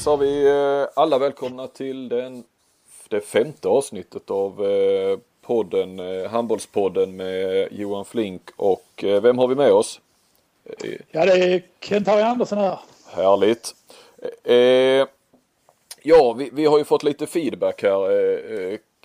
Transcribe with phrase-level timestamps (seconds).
[0.00, 2.44] Hälsar vi eh, alla välkomna till den,
[3.08, 9.54] det femte avsnittet av eh, podden, eh, Handbollspodden med Johan Flink och vem har vi
[9.54, 10.00] med oss?
[11.10, 12.78] Ja det är Kent-Harry Andersson här.
[13.06, 13.74] Härligt.
[16.02, 17.98] Ja, vi, vi, har ju fått lite feedback här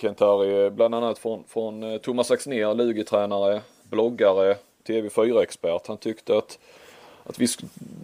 [0.02, 4.55] Kent-Harry, bland annat från, från Thomas Axner, Lugi-tränare, bloggare,
[4.88, 5.88] TV4-expert.
[5.88, 6.59] Han tyckte att
[7.26, 7.48] att vi,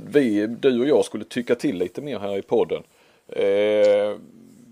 [0.08, 2.84] vi, du och jag skulle tycka till lite mer här i podden.
[3.28, 4.18] Eh,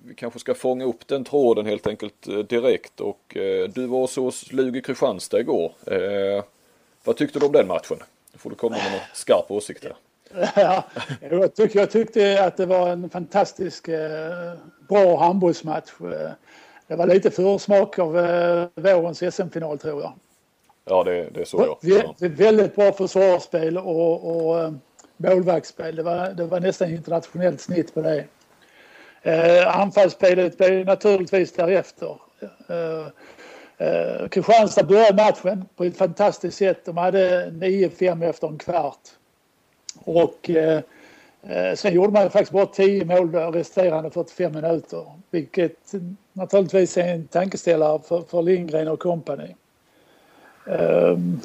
[0.05, 4.07] vi kanske ska fånga upp den tråden helt enkelt eh, direkt och eh, du var
[4.07, 5.71] så hos i Kristianstad igår.
[5.85, 6.43] Eh,
[7.03, 7.97] vad tyckte du om den matchen?
[8.31, 9.95] Då får du komma med någon skarp åsikt här.
[10.55, 10.83] Ja,
[11.21, 14.53] jag, tyckte, jag tyckte att det var en fantastisk eh,
[14.89, 15.91] bra handbollsmatch.
[16.01, 16.31] Eh,
[16.87, 20.13] det var lite försmak av eh, vårens SM-final tror jag.
[20.85, 21.77] Ja, det, det såg jag.
[21.81, 22.15] Ja.
[22.19, 24.71] Väldigt bra försvarsspel och, och eh,
[25.17, 25.95] målvaktsspel.
[25.95, 28.25] Det var, det var nästan internationellt snitt på det.
[29.21, 32.17] Eh, anfallsspelet blev naturligtvis därefter.
[32.67, 33.07] Eh,
[33.87, 36.85] eh, Kristianstad började matchen på ett fantastiskt sätt.
[36.85, 39.09] De hade 9-5 efter en kvart.
[40.03, 40.81] Och eh,
[41.43, 45.05] eh, sen gjorde man faktiskt bara 10 mål resterande 45 minuter.
[45.31, 45.91] Vilket
[46.33, 49.55] naturligtvis är en tankeställare för, för Lindgren och kompani.
[50.65, 51.41] Um,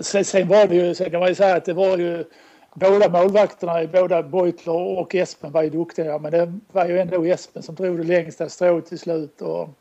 [0.00, 2.24] sen, sen, var det ju, sen kan man ju säga att det var ju
[2.74, 7.62] båda målvakterna, båda Beutler och Espen var ju duktiga men det var ju ändå Espen
[7.62, 9.74] som drog det längsta strået till slut och mm.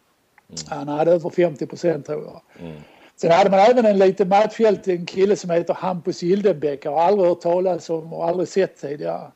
[0.67, 2.67] han hade över 50 procent tror jag.
[2.67, 2.81] Mm.
[3.15, 6.85] Sen hade man även en liten matchhjälte, en kille som heter Hampus Gildenbäck.
[6.85, 9.31] Jag har aldrig hört talas om och aldrig sett tidigare.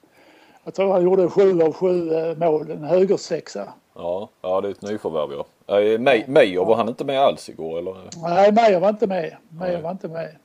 [0.64, 3.74] Jag tror han gjorde sju av sju eh, mål, en högersexa.
[3.96, 5.80] Ja, ja det är ett nyförvärv ja.
[5.80, 7.96] Äh, Meijer, var han inte med alls igår eller?
[8.24, 9.36] Nej, Meijer var inte med.
[9.50, 10.36] Meijer var inte med.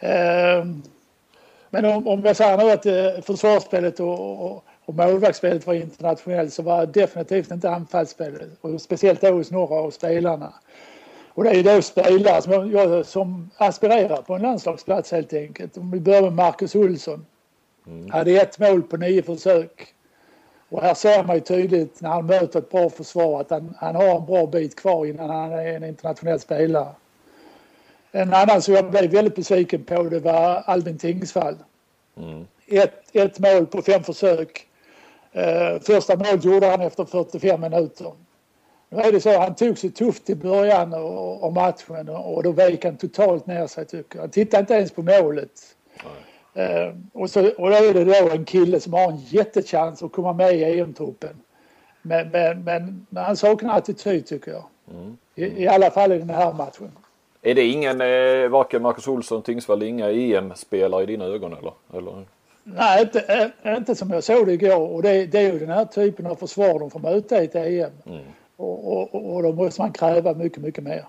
[0.00, 0.82] Ehm,
[1.70, 6.52] men om, om jag säger nu att eh, försvarsspelet och, och, och målvaktsspelet var internationellt
[6.52, 8.48] så var definitivt inte anfallsspelet.
[8.60, 10.54] Och speciellt då hos några av spelarna.
[11.28, 15.76] Och det är ju då spelare som, jag, som aspirerar på en landslagsplats helt enkelt.
[15.76, 17.26] Om vi börjar med Marcus Olsson.
[17.86, 18.10] Mm.
[18.10, 19.94] Hade ett mål på nio försök.
[20.74, 23.94] Och här ser man ju tydligt när han möter ett bra försvar att han, han
[23.94, 26.88] har en bra bit kvar innan han är en internationell spelare.
[28.12, 31.56] En annan som jag blev väldigt besviken på det var Albin Tingsvall.
[32.16, 32.46] Mm.
[32.66, 34.66] Ett, ett mål på fem försök.
[35.32, 38.12] Eh, första målet gjorde han efter 45 minuter.
[38.88, 42.84] Nu är det så, han tog sig tufft i början av matchen och då vek
[42.84, 44.22] han totalt ner sig tycker jag.
[44.22, 45.76] Han tittade inte ens på målet.
[45.96, 46.33] Eh,
[47.12, 50.32] och, så, och då är det då en kille som har en jättechans att komma
[50.32, 51.36] med i EM-truppen.
[52.02, 54.64] Men, men, men han saknar attityd tycker jag.
[54.90, 55.16] Mm.
[55.34, 56.90] I, I, alla fall i den här matchen.
[57.42, 61.72] Är det ingen, eh, varken Marcus Olsson, Tingsvall, inga EM-spelare i dina ögon eller?
[61.94, 62.24] eller?
[62.64, 64.88] Nej, inte, eh, inte som jag såg det igår.
[64.94, 67.54] Och det, det är ju den här typen av försvar de får möta i ett
[67.54, 67.90] EM.
[68.06, 68.22] Mm.
[68.56, 71.04] Och, och, och då måste man kräva mycket, mycket mer.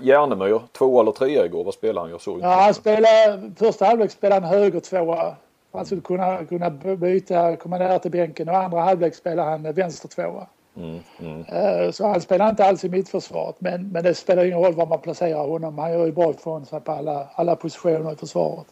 [0.00, 1.64] Järnemyr, två eller trea igår.
[1.64, 2.10] Vad spelade han?
[2.10, 2.46] Jag såg inte.
[2.46, 5.34] Ja, han spelade, första halvlek spelade han höger tvåa.
[5.72, 10.08] Han skulle kunna, kunna byta, komma ner till bänken och andra halvlek spelade han vänster
[10.08, 10.46] tvåa.
[10.76, 11.44] Mm, mm.
[11.44, 14.86] Eh, så han spelar inte alls i mittförsvaret men, men det spelar ingen roll var
[14.86, 15.78] man placerar honom.
[15.78, 18.66] Han gör ju bra ifrån sig på alla, alla positioner i försvaret.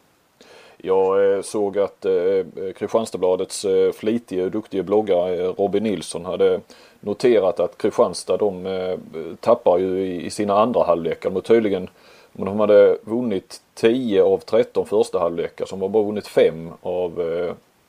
[0.86, 6.24] Jag eh, såg att eh, eh, Kristianstadsbladets eh, flitige och duktige bloggare eh, Robin Nilsson
[6.24, 6.60] hade
[7.00, 8.96] noterat att Kristianstad de
[9.40, 11.30] tappar ju i sina andra halvlekar.
[11.30, 11.90] De tydligen
[12.38, 16.70] om de hade vunnit 10 av 13 första halvlekar så de har bara vunnit 5
[16.82, 17.22] av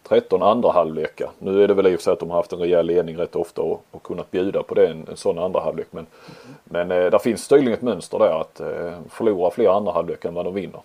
[0.08, 1.30] 13 andra halvlekar.
[1.40, 3.18] Nu är det väl i och för sig att de har haft en rejäl ledning
[3.18, 5.88] rätt ofta och, och kunnat bjuda på det en, en sån andra halvlek.
[5.92, 6.56] Men, mm.
[6.64, 10.36] men eh, där finns tydligen ett mönster där att eh, förlora fler andra halvlekar än
[10.36, 10.82] vad de vinner.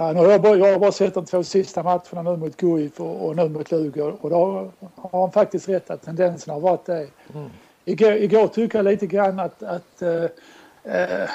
[0.00, 2.56] Ja, nu har jag, bara, jag har bara sett de två sista matcherna nu mot
[2.56, 6.60] Guif och, och nu mot Lugo och då har han faktiskt rätt att tendensen har
[6.60, 7.06] varit det.
[7.34, 7.50] Mm.
[7.84, 10.24] Igår, igår tycker jag lite grann att, att eh,
[10.94, 11.30] eh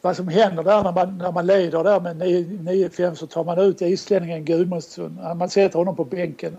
[0.00, 3.58] vad som händer där när man, när man leder där med 9-5 så tar man
[3.58, 5.18] ut islänningen Gudmundsson.
[5.36, 6.56] Man sätter honom på bänken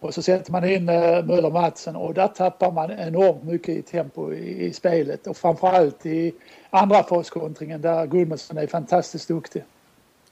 [0.00, 3.82] och så sätter man in eh, Möller Matsen och där tappar man enormt mycket i
[3.82, 6.34] tempo i, i spelet och framförallt i
[6.70, 9.64] andra faskontringen där Gudmundsson är fantastiskt duktig.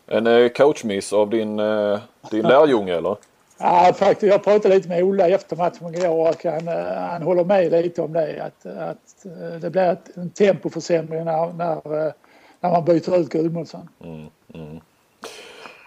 [0.07, 1.99] En eh, coachmiss av din, eh,
[2.31, 3.17] din lärjunge eller?
[3.59, 4.33] Ja, faktiskt.
[4.33, 8.03] Jag pratade lite med Ola efter matchen igår och han, eh, han håller med lite
[8.03, 8.45] om det.
[8.45, 9.27] Att, att
[9.61, 12.13] det blir en tempoförsämring när, när,
[12.61, 13.89] när man byter ut Gudmundsson.
[14.05, 14.81] Mm, mm.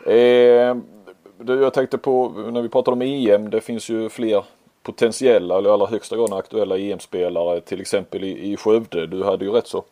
[0.06, 0.83] eh,
[1.62, 3.50] jag tänkte på när vi pratade om EM.
[3.50, 4.44] Det finns ju fler
[4.83, 7.62] potentiella eller i allra högsta grad aktuella EM-spelare.
[7.62, 9.07] Till exempel i, i Skövde.
[9.07, 9.83] Du hade ju rätt så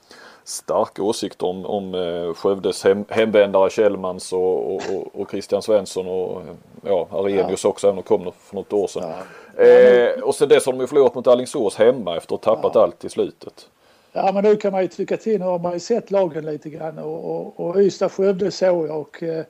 [0.47, 4.81] starka åsikter om, om eh, Skövdes hem, hemvändare Kjellmans och, och,
[5.13, 6.41] och, Christian Svensson och
[6.81, 7.69] ja, Arrhenius ja.
[7.69, 9.11] också, även om kom för något år sedan.
[9.57, 9.63] Ja.
[9.63, 12.71] Eh, och sen dess har de ju förlorat mot Alingsås hemma efter att ha tappat
[12.75, 12.83] ja.
[12.83, 13.69] allt i slutet.
[14.13, 16.69] Ja men nu kan man ju tycka till, nu har man ju sett lagen lite
[16.69, 19.45] grann och, och, och Ystad-Skövde såg jag och eh,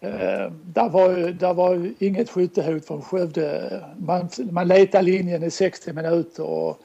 [0.00, 3.80] eh, där, var, där var inget skyttehot från Skövde.
[3.96, 6.78] Man, man letade linjen i 60 minuter och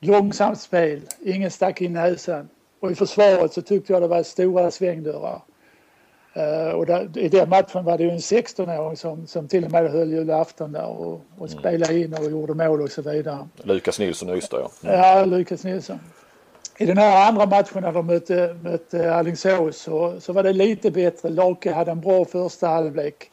[0.00, 2.48] långsamt spel, ingen stack in näsan.
[2.82, 5.40] Och i försvaret så tyckte jag det var stora svängdörrar.
[6.36, 9.70] Uh, och där, i den matchen var det ju en 16-åring som, som till och
[9.70, 11.48] med höll julafton där och, och mm.
[11.48, 13.48] spelade in och gjorde mål och så vidare.
[13.62, 14.70] Lukas Nilsson i Ystad ja.
[14.90, 15.00] Mm.
[15.00, 15.98] Ja, Lukas Nilsson.
[16.78, 20.90] I den här andra matchen när de mötte, mötte Alingsås så, så var det lite
[20.90, 21.28] bättre.
[21.28, 23.30] Lake hade en bra första halvlek.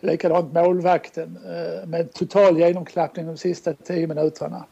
[0.00, 4.64] Likadant målvakten uh, med total genomklappning de sista tio minuterna.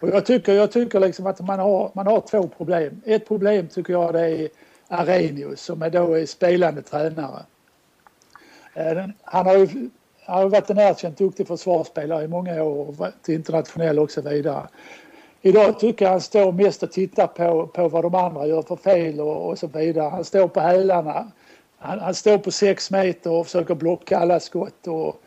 [0.00, 3.02] Och jag tycker, jag tycker liksom att man har, man har två problem.
[3.04, 4.48] Ett problem tycker jag det är
[4.88, 7.42] Arrhenius som är då är spelande tränare.
[8.74, 9.90] Eh, han har ju
[10.26, 14.20] han har varit en erkänt duktig försvarsspelare i många år och varit internationell och så
[14.20, 14.68] vidare.
[15.42, 18.76] Idag tycker jag han står mest och tittar på, på vad de andra gör för
[18.76, 20.08] fel och, och så vidare.
[20.08, 21.32] Han står på hälarna.
[21.78, 24.86] Han, han, står på sex meter och försöker blocka alla skott.
[24.86, 25.20] Och,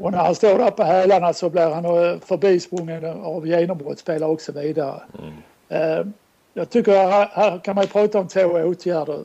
[0.00, 4.40] och när han står där på hälarna så blir han eh, förbisprungen av genombrottsspelare och
[4.40, 5.02] så vidare.
[5.18, 5.34] Mm.
[5.68, 6.06] Eh,
[6.54, 9.24] jag tycker här, här kan man prata om två åtgärder.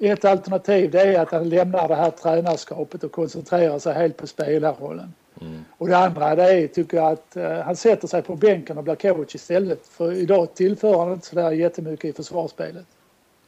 [0.00, 4.26] Ett alternativ det är att han lämnar det här tränarskapet och koncentrerar sig helt på
[4.26, 5.14] spelarrollen.
[5.40, 5.64] Mm.
[5.78, 8.84] Och det andra det är tycker jag att uh, han sätter sig på bänken och
[8.84, 9.86] blir coach istället.
[9.86, 12.86] För idag tillför han inte sådär jättemycket i försvarsspelet.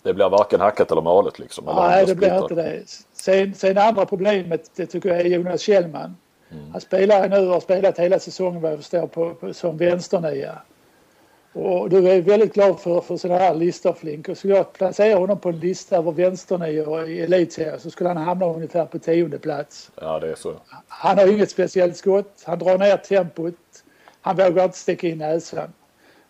[0.02, 1.68] Det blir varken hackat eller malet liksom?
[1.68, 2.82] Eller Nej, det blir inte det.
[3.12, 6.16] Sen, sen andra problemet det tycker jag är Jonas Kjellman.
[6.54, 6.72] Mm.
[6.72, 10.58] Han spelar nu och har spelat hela säsongen vad jag förstår på, på, som vänsternia.
[11.52, 14.28] Och du är väldigt glad för, för sådana här listor Flink.
[14.28, 18.16] Och skulle jag placera honom på en lista över vänsternior i elitserien så skulle han
[18.16, 19.90] hamna ungefär på tionde plats.
[20.00, 20.54] Ja, det är så.
[20.88, 22.42] Han har inget speciellt skott.
[22.46, 23.54] Han drar ner tempot.
[24.20, 25.72] Han vågar inte sticka in näsan.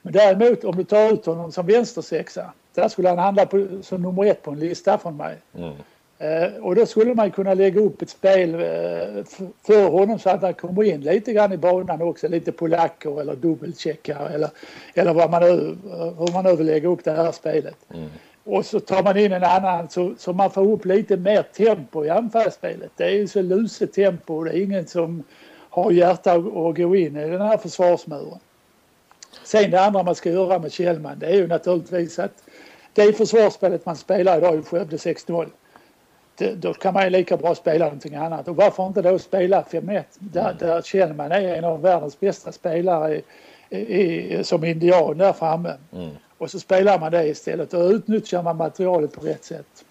[0.03, 4.03] Men däremot om du tar ut honom som vänstersexa, där skulle han hamna på, som
[4.03, 5.37] nummer ett på en lista från mig.
[5.55, 5.75] Mm.
[6.19, 9.25] Eh, och då skulle man kunna lägga upp ett spel eh,
[9.63, 12.29] för honom så att han kommer in lite grann i banan också.
[12.29, 14.51] Lite polacker eller dubbelcheckar eller,
[14.95, 17.77] eller vad man hur man nu vill lägga upp det här spelet.
[17.95, 18.09] Mm.
[18.45, 22.05] Och så tar man in en annan så, så man får upp lite mer tempo
[22.05, 22.91] i anfallsspelet.
[22.97, 24.45] Det är ju så luset tempo.
[24.45, 25.25] Det är ingen som
[25.71, 28.39] har hjärta att gå in i den här försvarsmuren.
[29.45, 32.43] Sen det andra man ska göra med Kjellman det är ju naturligtvis att
[32.93, 35.49] det försvarsspelet man spelar idag i Skövde 6-0
[36.37, 38.49] då kan man ju lika bra spela någonting annat.
[38.49, 40.57] Och varför inte då spela 5-1 där, mm.
[40.59, 43.21] där Kjellman är en av världens bästa spelare
[43.71, 45.75] i, i, som indian där framme.
[45.93, 46.11] Mm.
[46.39, 49.85] Och så spelar man det istället och utnyttjar man materialet på rätt sätt.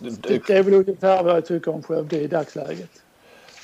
[0.00, 2.90] Det, det är väl ungefär vad jag tycker om Skövde i dagsläget.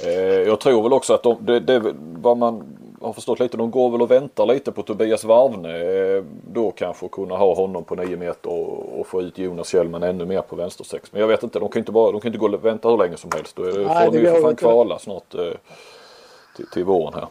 [0.04, 2.76] Eh, jag tror väl också att de, det, det, vad man
[3.06, 5.79] har förstått lite, de går väl och väntar lite på Tobias Varvne.
[6.17, 10.03] Eh, då kanske kunna ha honom på 9 meter och, och, få ut Jonas Kjellman
[10.03, 11.12] ännu mer på vänstersex.
[11.12, 12.99] Men jag vet inte, de kan inte, bara, de kan inte gå och vänta hur
[12.99, 13.56] länge som helst.
[13.56, 15.41] Då får de ju för fan kvala snart eh,
[16.56, 17.27] till, till våren här.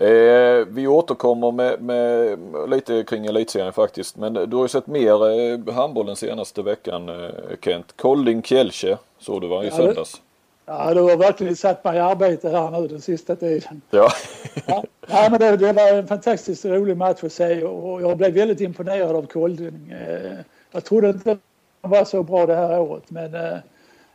[0.00, 4.16] Eh, vi återkommer med, med, lite kring elitserien faktiskt.
[4.16, 7.30] Men du har ju sett mer eh, handboll den senaste veckan eh,
[7.62, 7.94] Kent.
[7.96, 10.22] Kolling Kielce såg du va i söndags?
[10.68, 13.80] Ja, du har verkligen satt mig i arbete här nu den sista tiden.
[13.90, 14.12] Ja.
[14.66, 18.34] ja, ja men det, det, var en fantastiskt rolig match att se och jag blev
[18.34, 19.90] väldigt imponerad av Kolding.
[19.90, 20.32] Eh,
[20.72, 21.38] jag trodde inte
[21.80, 23.58] de var så bra det här året men eh,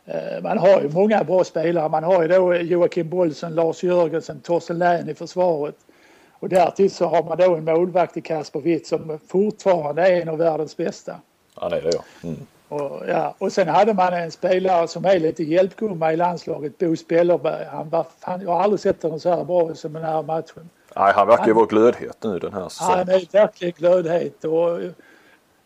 [0.04, 1.88] eh, man har ju många bra spelare.
[1.88, 5.76] Man har ju då Joakim Bollsen, Lars Jörgensen, Torsten Län i försvaret.
[6.32, 10.28] Och därtill så har man då en målvakt i Kasper Witt som fortfarande är en
[10.28, 11.16] av världens bästa.
[11.60, 12.28] Ja, det är det ja.
[12.28, 12.46] Mm.
[12.72, 16.96] Och, ja, och sen hade man en spelare som är lite hjälpgumma i landslaget, Bo
[16.96, 17.64] Spellerberg.
[17.64, 20.70] Han var, han, jag har aldrig sett honom så här bra som den här matchen.
[20.96, 22.98] Nej, han verkar ju vara glödhet nu den här säsongen.
[22.98, 24.90] Han är verkligen glödhet och uh,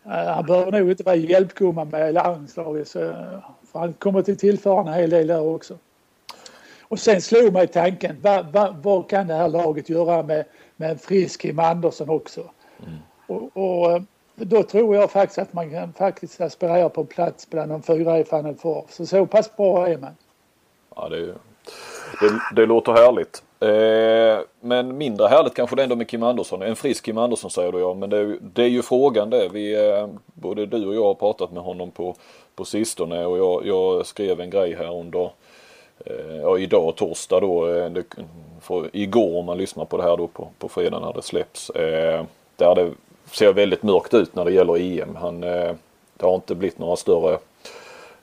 [0.03, 2.87] han behöver nog inte vara hjälpgumma med landslaget.
[2.87, 2.99] Så,
[3.71, 5.77] för han kommer att tillföra en hel del där också.
[6.81, 10.45] Och sen slog mig tanken, vad, vad, vad kan det här laget göra med,
[10.75, 12.41] med en frisk Kim Andersson också?
[12.79, 12.99] Mm.
[13.27, 14.01] Och, och
[14.45, 18.23] då tror jag faktiskt att man kan faktiskt aspirera på plats bland de fyra i
[18.23, 18.85] Final Four.
[18.89, 20.15] Så så pass bra är man.
[20.95, 23.43] Ja, det, det, det låter härligt.
[23.59, 26.61] Eh, men mindre härligt kanske det ändå med Kim Andersson.
[26.61, 27.93] En frisk Kim Andersson säger du ja.
[27.93, 29.49] Men det, det är ju frågan det.
[29.49, 32.15] Vi, eh, både du och jag har pratat med honom på,
[32.55, 35.31] på sistone och jag, jag skrev en grej här under
[36.05, 37.75] eh, ja, idag torsdag då.
[37.75, 38.03] Eh, det,
[38.61, 41.69] för, igår om man lyssnar på det här då på, på fredag när det släpps.
[41.69, 42.25] Eh,
[42.55, 42.91] där det
[43.31, 45.15] ser väldigt mörkt ut när det gäller EM.
[45.15, 45.71] Han, eh,
[46.17, 47.37] det har inte blivit några större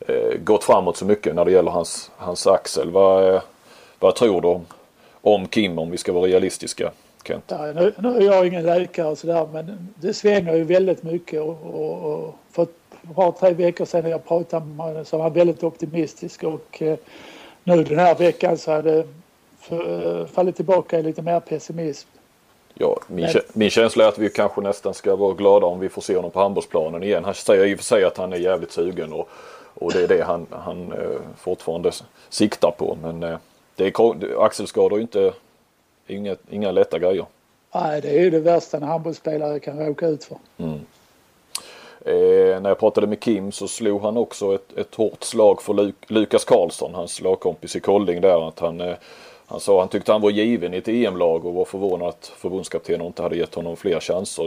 [0.01, 2.91] eh, gått framåt så mycket när det gäller hans, hans axel.
[2.91, 3.43] Vad, eh,
[3.99, 4.67] vad tror du om,
[5.21, 6.91] om Kim om vi ska vara realistiska?
[7.27, 7.45] Kent?
[7.47, 11.41] Ja, nu, nu är jag ingen läkare och sådär men det svänger ju väldigt mycket
[11.41, 15.17] och, och, och för ett par tre veckor sedan när jag pratade med honom så
[15.17, 16.99] var han väldigt optimistisk och eh,
[17.65, 19.05] nu den här veckan så hade
[19.59, 22.09] för, fallit tillbaka i lite mer pessimism.
[22.75, 23.43] Ja, min, Men...
[23.53, 26.31] min känsla är att vi kanske nästan ska vara glada om vi får se honom
[26.31, 27.25] på handbollsplanen igen.
[27.25, 29.29] Han säger i och för sig att han är jävligt sugen och,
[29.75, 31.93] och det är det han, han eh, fortfarande
[32.29, 32.99] siktar på.
[33.03, 33.37] Men eh,
[33.77, 35.33] det är, axelskador är inte
[36.07, 37.27] inga, inga lätta grejer.
[37.75, 40.37] Nej, det är ju det värsta en handbollsspelare kan råka ut för.
[40.57, 40.81] Mm.
[42.01, 45.75] Eh, när jag pratade med Kim så slog han också ett, ett hårt slag för
[45.75, 48.49] Luk Lukas Karlsson, hans lagkompis i Kolding där.
[48.49, 48.97] Att han, eh,
[49.47, 53.07] han sa han tyckte han var given i ett EM-lag och var förvånad att förbundskaptenen
[53.07, 54.45] inte hade gett honom fler chanser.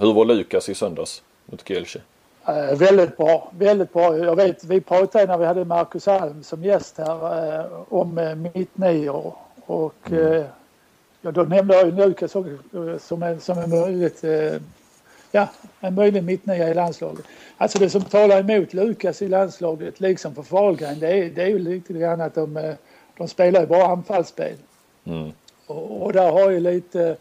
[0.00, 2.00] Hur var Lukas i söndags mot Kielce?
[2.48, 4.18] Eh, väldigt bra, väldigt bra.
[4.18, 8.34] Jag vet, vi pratade när vi hade Marcus Alm som gäst här eh, om eh,
[8.34, 9.34] mittnior
[9.66, 10.32] och mm.
[10.32, 10.44] Eh,
[11.20, 12.42] ja, då nämnde jag ju Lukas eh,
[12.98, 14.52] som en, som en möjligt eh,
[15.32, 15.48] ja,
[15.80, 17.24] en möjlig mittnia i landslaget.
[17.56, 21.48] Alltså det som talar emot Lukas i landslaget, liksom för Fahlgren, det är, det är
[21.48, 22.74] ju lite grann att de,
[23.18, 24.56] de spelar ju bara anfallsspel.
[25.04, 25.32] Mm.
[25.66, 27.16] Och, och där har ju lite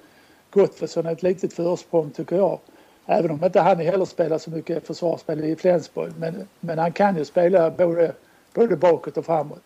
[0.50, 2.60] Gottfridsson ett litet försprång tycker jag.
[3.06, 6.14] Även om inte han heller spelar så mycket försvarsspel i Flensburg.
[6.18, 8.12] Men, men han kan ju spela både,
[8.54, 9.64] både bakåt och framåt.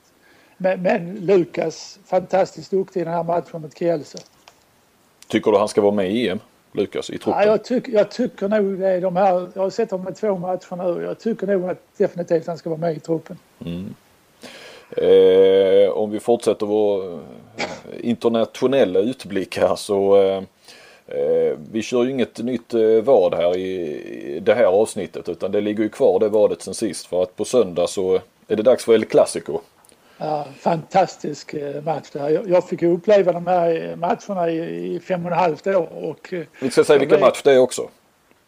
[0.58, 4.18] Men, men Lukas, fantastiskt duktig i den här matchen mot Kielce.
[5.28, 6.40] Tycker du han ska vara med i EM?
[6.72, 7.42] Lukas i truppen?
[7.42, 9.00] Ja, jag, tyck, jag tycker nog det.
[9.00, 11.04] De här, jag har sett honom i två matcher nu.
[11.04, 13.38] Jag tycker nog att definitivt han ska vara med i truppen.
[13.66, 13.96] Mm.
[14.98, 17.20] Eh, om vi fortsätter vår eh,
[18.00, 20.44] internationella utblick här så eh,
[21.08, 25.62] eh, vi kör ju inget nytt eh, vad här i det här avsnittet utan det
[25.62, 28.86] ligger ju kvar det vadet sen sist för att på söndag så är det dags
[28.86, 29.60] för El Clasico.
[30.18, 31.56] Ja, fantastisk
[31.86, 32.44] match där.
[32.48, 35.90] Jag fick uppleva de här matcherna i fem och ett halvt år.
[35.94, 37.90] Och Vi ska säga vilken match det är också.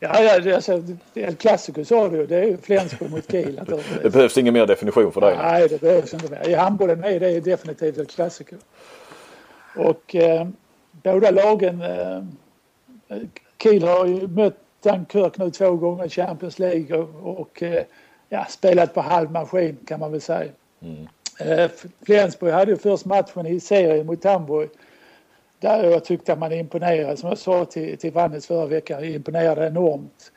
[0.04, 0.84] Ja, ja det, alltså,
[1.14, 3.62] El Clasico sa du Det är ju Flensburg mot Kiel.
[4.04, 5.38] det behövs ingen mer definition för dig?
[5.38, 6.50] Nej, det behövs inte mer.
[6.50, 8.56] I handbollen är det definitivt El Clasico.
[9.76, 10.48] Och eh,
[10.92, 12.24] båda lagen eh,
[13.64, 17.84] Kiel har ju mött Dunkirk nu två gånger i Champions League och, och eh,
[18.30, 20.52] ja, spelat på halv maskin kan man väl säga.
[20.82, 21.08] Mm.
[21.40, 21.72] Eh,
[22.06, 24.70] Flensburg hade ju först matchen i serien mot Hamburg
[25.64, 29.68] där jag tyckte att man imponerade, som jag sa till, till Vannes förra veckan, imponerade
[29.68, 30.32] enormt.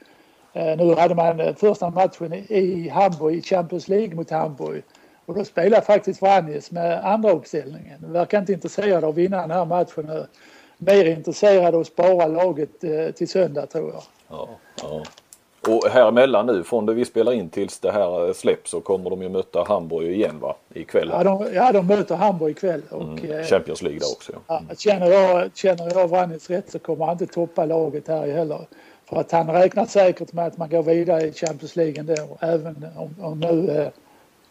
[0.52, 4.82] Eh, nu hade man eh, första matchen i Hamburg i Champions League mot Hamburg
[5.26, 8.12] och då spelade faktiskt Vannes med andra uppställningen.
[8.12, 10.24] Verkar inte intresserad av att vinna den här matchen eh,
[10.78, 14.02] mer intresserade av att spara laget eh, till söndag tror jag.
[14.28, 14.48] Ja,
[14.82, 15.02] ja.
[15.60, 19.10] Och här emellan nu från det vi spelar in tills det här släpps så kommer
[19.10, 20.56] de ju möta Hamburg igen va?
[20.74, 21.08] Ikväll.
[21.12, 22.82] Ja de, ja, de möter Hamburg ikväll.
[22.90, 24.32] Och, mm, eh, Champions League där också.
[24.46, 24.62] Ja.
[24.68, 28.60] Ja, känner jag, känner jag Vranjes rätt så kommer han inte toppa laget här heller.
[29.08, 32.38] För att han räknar säkert med att man går vidare i Champions League ändå.
[32.40, 33.88] Även om, om nu eh,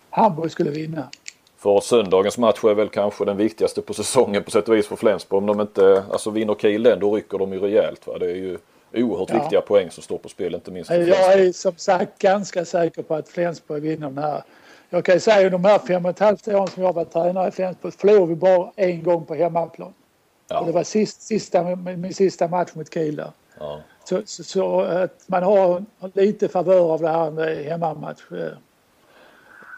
[0.10, 1.10] Hamburg skulle vinna.
[1.58, 4.96] För söndagens match är väl kanske den viktigaste på säsongen på sätt och vis för
[4.96, 5.38] Flensburg.
[5.38, 8.08] Om de inte, alltså vinner Kiel den då rycker de ju rejält.
[8.08, 8.18] Va?
[8.18, 8.58] Det är ju
[8.96, 9.40] oerhört ja.
[9.40, 13.16] viktiga poäng som står på spel, inte minst Jag är som sagt ganska säker på
[13.16, 14.44] att Flensburg vinner den här.
[14.90, 17.48] Jag kan säga att de här fem och ett halvt åren som jag var tränare
[17.48, 19.94] i Flensburg förlorade vi bara en gång på hemmaplan.
[20.48, 20.60] Ja.
[20.60, 23.32] Och det var sist, sista, min sista match mot Kiel där.
[23.60, 23.80] Ja.
[24.04, 25.84] Så, så, så, att man har
[26.14, 28.22] lite favör av det här med hemmamatch.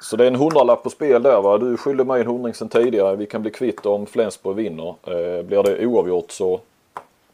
[0.01, 1.57] Så det är en hundralapp på spel där va.
[1.57, 3.15] Du skyllde mig en hundring sen tidigare.
[3.15, 4.95] Vi kan bli kvitt om Flensburg vinner.
[5.03, 6.59] Eh, blir det oavgjort så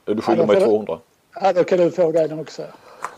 [0.06, 1.00] är du skyldig ja, mig 200.
[1.42, 2.64] Ja då kan du få den också.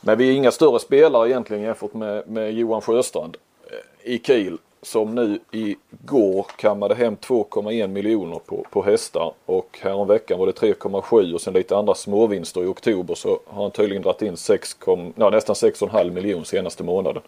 [0.02, 3.38] Men vi är inga större spelare egentligen jämfört med, med Johan Sjöstrand
[3.72, 10.40] eh, i Kiel som nu igår kammade hem 2,1 miljoner på, på hästar och häromveckan
[10.40, 14.22] var det 3,7 och sen lite andra småvinster i oktober så har han tydligen dragit
[14.22, 14.76] in 6,
[15.16, 17.24] ja, nästan 6,5 miljoner senaste månaden.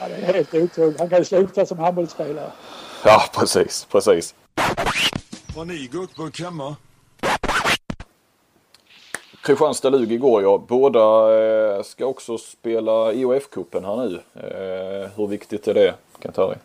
[0.00, 0.98] Ja, det är helt otroligt.
[0.98, 2.52] Han kan ju sluta som handbollsspelare.
[3.04, 4.34] Ja, precis, precis.
[5.56, 6.76] Har ni guckburk hemma?
[9.44, 10.62] Kristianstad-Lug igår ja.
[10.68, 11.00] Båda
[11.38, 14.20] eh, ska också spela IOF-cupen här nu.
[14.34, 16.56] Eh, hur viktigt är det, Kent-Harry?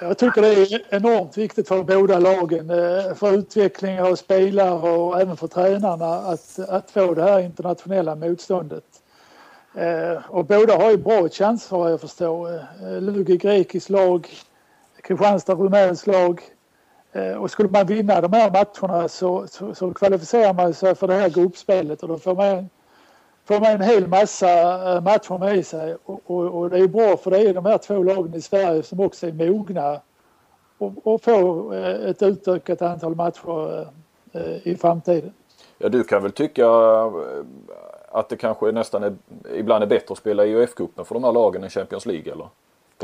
[0.00, 2.70] Jag tycker det är enormt viktigt för båda lagen.
[2.70, 8.14] Eh, för utvecklingen av spelare och även för tränarna att, att få det här internationella
[8.14, 8.84] motståndet.
[9.74, 12.54] Eh, och båda har ju bra chanser vad jag förstår.
[12.54, 14.28] Eh, Lugi grekiskt lag,
[15.02, 16.40] Kristianstad rumänskt lag.
[17.14, 21.08] Eh, och skulle man vinna de här matcherna så, så, så kvalificerar man sig för
[21.08, 22.68] det här gruppspelet och då får man
[23.44, 24.48] får man en hel massa
[24.94, 27.78] eh, matcher med sig och, och, och det är bra för det är de här
[27.78, 30.00] två lagen i Sverige som också är mogna
[30.78, 33.88] och, och få eh, ett utökat antal matcher
[34.62, 35.32] i framtiden.
[35.78, 36.66] Ja, du kan väl tycka
[38.08, 39.14] att det kanske nästan är,
[39.54, 42.48] ibland är bättre att spela i UF-cupen för de här lagen än Champions League eller?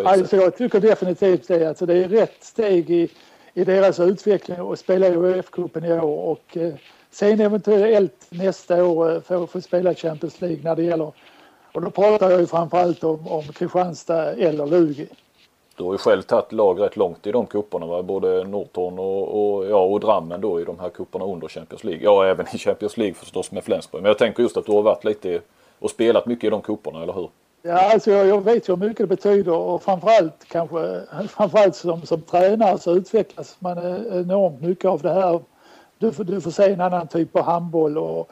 [0.04, 1.68] Alltså jag tycker definitivt det.
[1.68, 3.10] Alltså det är rätt steg i,
[3.54, 6.74] i deras utveckling och spela i UF-cupen i år och eh,
[7.10, 11.12] sen eventuellt nästa år eh, få, få spela Champions League när det gäller
[11.72, 15.08] och då pratar jag ju framförallt om, om Kristianstad eller Lugi.
[15.76, 18.02] Du har ju själv tagit lag rätt långt i de kupperna va?
[18.02, 22.04] Både Norton och, och, ja, och Drammen då i de här kupperna under Champions League.
[22.04, 24.02] Ja, även i Champions League förstås med Flensburg.
[24.02, 25.40] Men jag tänker just att du har varit lite
[25.78, 27.28] och spelat mycket i de kupperna, eller hur?
[27.62, 32.02] Ja, alltså jag, jag vet ju hur mycket det betyder och framförallt kanske framförallt som,
[32.02, 33.78] som tränare så utvecklas man
[34.12, 35.40] enormt mycket av det här.
[35.98, 38.30] Du, du får se en annan typ av handboll och,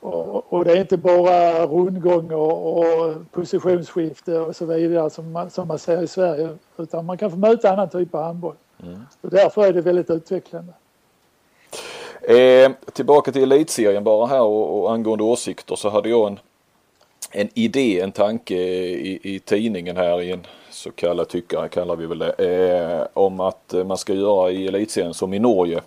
[0.00, 5.50] och, och det är inte bara rundgång och, och positionsskifte och så vidare som man,
[5.50, 8.54] som man ser i Sverige utan man kan få möta annan typ av handboll.
[8.82, 9.00] Mm.
[9.20, 10.72] Och därför är det väldigt utvecklande.
[12.22, 16.38] Eh, tillbaka till elitserien bara här och, och angående åsikter så hade jag en
[17.30, 22.06] en idé, en tanke i, i tidningen här i en så kallad tyckare kallar vi
[22.06, 22.32] väl det.
[22.32, 25.80] Eh, om att eh, man ska göra i elitserien som i Norge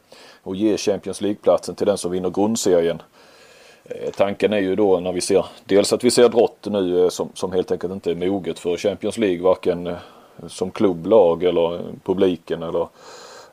[0.44, 3.02] och ge Champions League-platsen till den som vinner grundserien.
[3.84, 7.10] Eh, tanken är ju då när vi ser dels att vi ser Drott nu eh,
[7.10, 9.98] som, som helt enkelt inte är moget för Champions League varken eh,
[10.48, 12.88] som klubblag eller eh, publiken eller,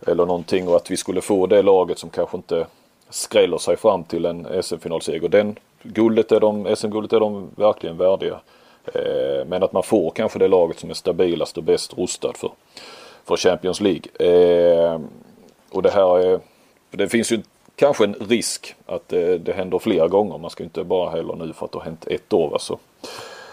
[0.07, 2.67] eller någonting och att vi skulle få det laget som kanske inte
[3.11, 5.29] skräller sig fram till en SM-finalseger.
[5.29, 8.41] Den guldet är de, SM-guldet är de verkligen värdiga.
[8.95, 12.51] Eh, men att man får kanske det laget som är stabilast och bäst rustad för,
[13.25, 14.03] för Champions League.
[14.19, 15.01] Eh,
[15.71, 16.41] och det här är,
[16.91, 17.43] det finns ju
[17.77, 20.39] kanske en risk att det, det händer flera gånger.
[20.39, 22.53] Man ska inte bara heller nu för att det har hänt ett år.
[22.53, 22.79] Alltså.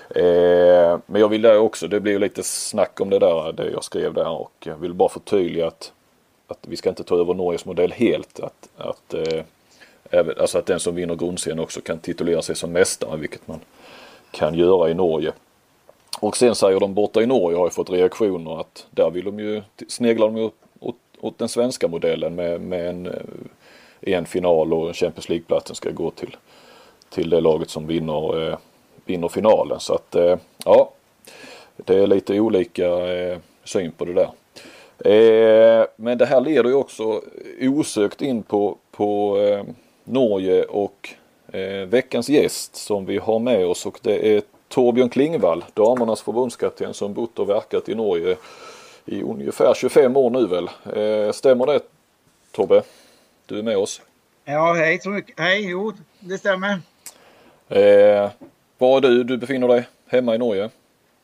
[0.09, 3.83] Eh, men jag vill där också, det blir lite snack om det där, det jag
[3.83, 5.91] skrev där och jag vill bara förtydliga att,
[6.47, 8.39] att vi ska inte ta över Norges modell helt.
[8.39, 9.43] Att, att eh,
[10.11, 13.59] Alltså att den som vinner grundserien också kan titulera sig som mästare, vilket man
[14.31, 15.31] kan göra i Norge.
[16.19, 19.39] Och sen säger de borta i Norge har ju fått reaktioner att där vill de
[19.39, 23.13] ju, sneglar de ju åt, åt den svenska modellen med, med en, eh,
[24.01, 26.37] en final och Champions League-platsen ska gå till,
[27.09, 28.57] till det laget som vinner, eh,
[29.05, 29.79] vinner finalen.
[29.79, 30.91] Så att eh, ja,
[31.77, 34.29] det är lite olika eh, syn på det där.
[34.99, 37.21] Eh, men det här leder ju också
[37.61, 39.63] osökt in på, på eh,
[40.05, 41.09] Norge och
[41.51, 46.93] eh, veckans gäst som vi har med oss och det är Torbjörn Klingvall, damernas förbundskapten
[46.93, 48.37] som bott och verkat i Norge
[49.05, 50.69] i ungefär 25 år nu väl.
[50.95, 51.79] Eh, stämmer det
[52.51, 52.83] Tobbe?
[53.45, 54.01] Du är med oss?
[54.45, 54.99] Ja, hej.
[55.37, 56.79] Hej, jo det stämmer.
[57.69, 58.31] Eh,
[58.77, 59.23] var är du?
[59.23, 60.69] Du befinner dig hemma i Norge?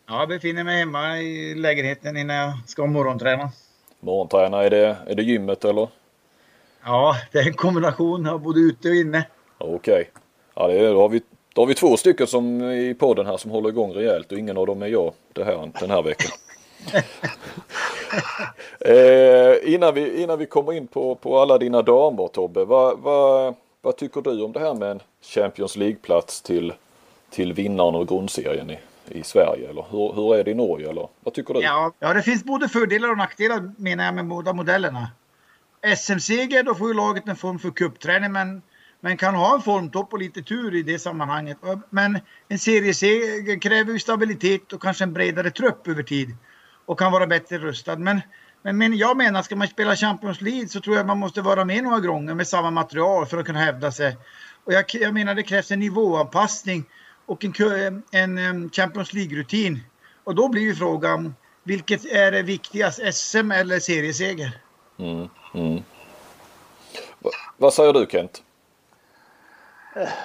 [0.07, 3.49] Ja, jag befinner mig hemma i lägenheten innan jag ska morgonträna.
[3.99, 5.87] Morgonträna, är det, är det gymmet eller?
[6.83, 9.27] Ja, det är en kombination av både ute och inne.
[9.57, 9.75] Okej.
[9.75, 10.05] Okay.
[10.53, 11.21] Ja, det är, då, har vi,
[11.53, 14.57] då har vi två stycken som i podden här som håller igång rejält och ingen
[14.57, 16.31] av dem är jag det här, den här veckan.
[18.79, 23.55] eh, innan, vi, innan vi kommer in på, på alla dina damer Tobbe, vad, vad,
[23.81, 26.73] vad tycker du om det här med en Champions League-plats till,
[27.29, 29.69] till vinnaren av grundserien i, i Sverige?
[29.69, 30.89] Eller hur, hur är det i Norge?
[30.89, 31.07] Eller?
[31.19, 31.61] Vad tycker du?
[31.61, 35.07] Ja, ja, det finns både fördelar och nackdelar menar jag med båda modellerna.
[35.85, 38.61] SM-seger, då får ju laget en form för cupträning men,
[38.99, 41.57] men kan ha en formtopp och lite tur i det sammanhanget.
[41.89, 46.35] Men en serieseger kräver ju stabilitet och kanske en bredare trupp över tid
[46.85, 47.95] och kan vara bättre rustad.
[47.95, 48.21] Men,
[48.61, 51.65] men, men jag menar, ska man spela Champions League så tror jag man måste vara
[51.65, 54.17] med några gånger med samma material för att kunna hävda sig.
[54.65, 56.85] Och jag, jag menar, det krävs en nivåanpassning
[57.25, 59.79] och en, en, en Champions League-rutin.
[60.23, 64.61] Och då blir ju frågan, vilket är det viktigast, SM eller serieseger?
[64.99, 65.27] Mm.
[65.53, 65.83] Mm.
[67.57, 68.43] Vad säger du Kent?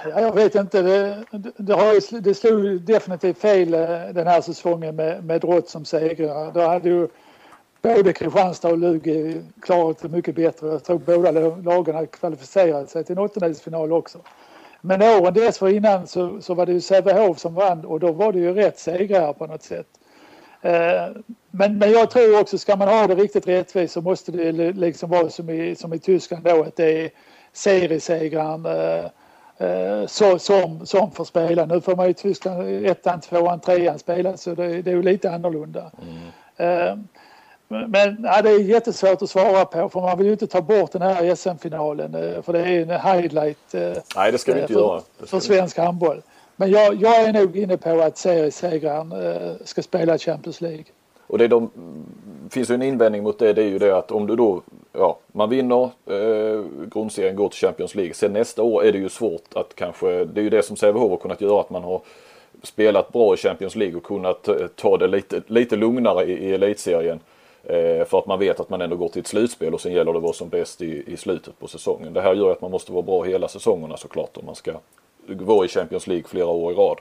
[0.04, 0.82] Jag vet inte.
[0.82, 1.24] Det,
[1.56, 3.80] det, har, det slog definitivt fel eh,
[4.12, 6.50] den här säsongen med, med Drott som segrare.
[6.54, 7.08] Då hade ju
[7.82, 10.68] både Kristianstad och Lugi klarat det mycket bättre.
[10.68, 14.18] Jag tror båda lagen hade kvalificerat sig till en åttondelsfinal också.
[14.80, 18.38] Men åren dessförinnan så, så var det ju Sävehof som vann och då var det
[18.38, 19.86] ju rätt segrare på något sätt.
[20.66, 21.08] Eh,
[21.50, 25.10] men, men jag tror också, ska man ha det riktigt rättvist så måste det liksom
[25.10, 27.10] vara som i, som i Tyskland då att det är
[27.52, 29.04] seriesegraren eh,
[29.68, 31.66] eh, så, som, som får spela.
[31.66, 35.30] Nu får man ju Tyskland ettan, tvåan, trean spela så det, det är ju lite
[35.30, 35.90] annorlunda.
[36.58, 37.08] Mm.
[37.68, 40.92] Men ja, det är jättesvårt att svara på för man vill ju inte ta bort
[40.92, 43.74] den här SM-finalen för det är en highlight
[44.16, 45.00] Nej, det ska vi inte för, göra.
[45.26, 46.22] för svensk handboll.
[46.56, 50.84] Men jag, jag är nog inne på att seriesegraren eh, ska spela Champions League.
[51.26, 51.70] Och det de,
[52.50, 55.18] finns ju en invändning mot det, det är ju det att om du då, ja,
[55.32, 58.14] man vinner eh, grundserien, går till Champions League.
[58.14, 61.10] Sen nästa år är det ju svårt att kanske, det är ju det som Sävehof
[61.10, 62.00] har kunnat göra, att man har
[62.62, 66.54] spelat bra i Champions League och kunnat eh, ta det lite, lite lugnare i, i
[66.54, 67.20] elitserien.
[67.64, 70.12] Eh, för att man vet att man ändå går till ett slutspel och sen gäller
[70.12, 72.12] det att vara som bäst i, i slutet på säsongen.
[72.12, 74.72] Det här gör att man måste vara bra hela säsongerna såklart om man ska
[75.28, 76.98] vara i Champions League flera år i rad.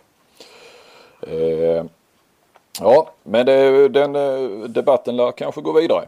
[1.21, 1.85] Eh,
[2.79, 6.07] ja, men det, den eh, debatten lär kanske gå vidare.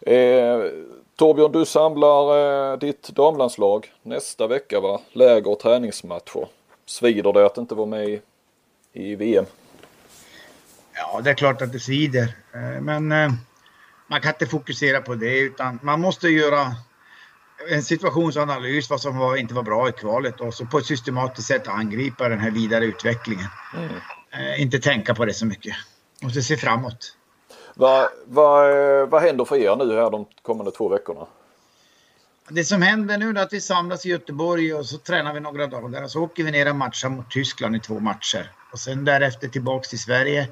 [0.00, 0.70] Eh,
[1.16, 2.38] Torbjörn, du samlar
[2.72, 5.00] eh, ditt damlandslag nästa vecka va?
[5.12, 6.48] Läger och träningsmatcher.
[6.86, 8.20] Svider det att inte vara med i,
[8.92, 9.44] i VM?
[10.94, 12.36] Ja, det är klart att det svider.
[12.54, 13.32] Eh, men eh,
[14.06, 16.66] man kan inte fokusera på det utan man måste göra
[17.68, 21.48] en situationsanalys vad som var, inte var bra i kvalet och så på ett systematiskt
[21.48, 23.48] sätt angripa den här vidare utvecklingen.
[23.76, 23.90] Mm.
[24.32, 25.74] Eh, inte tänka på det så mycket.
[26.22, 27.16] Måste se framåt.
[27.74, 31.26] Vad, vad, vad händer för er nu här de kommande två veckorna?
[32.48, 35.66] Det som händer nu är att vi samlas i Göteborg och så tränar vi några
[35.66, 38.52] dagar och så åker vi ner och matchar mot Tyskland i två matcher.
[38.72, 40.48] Och sen därefter tillbaks till Sverige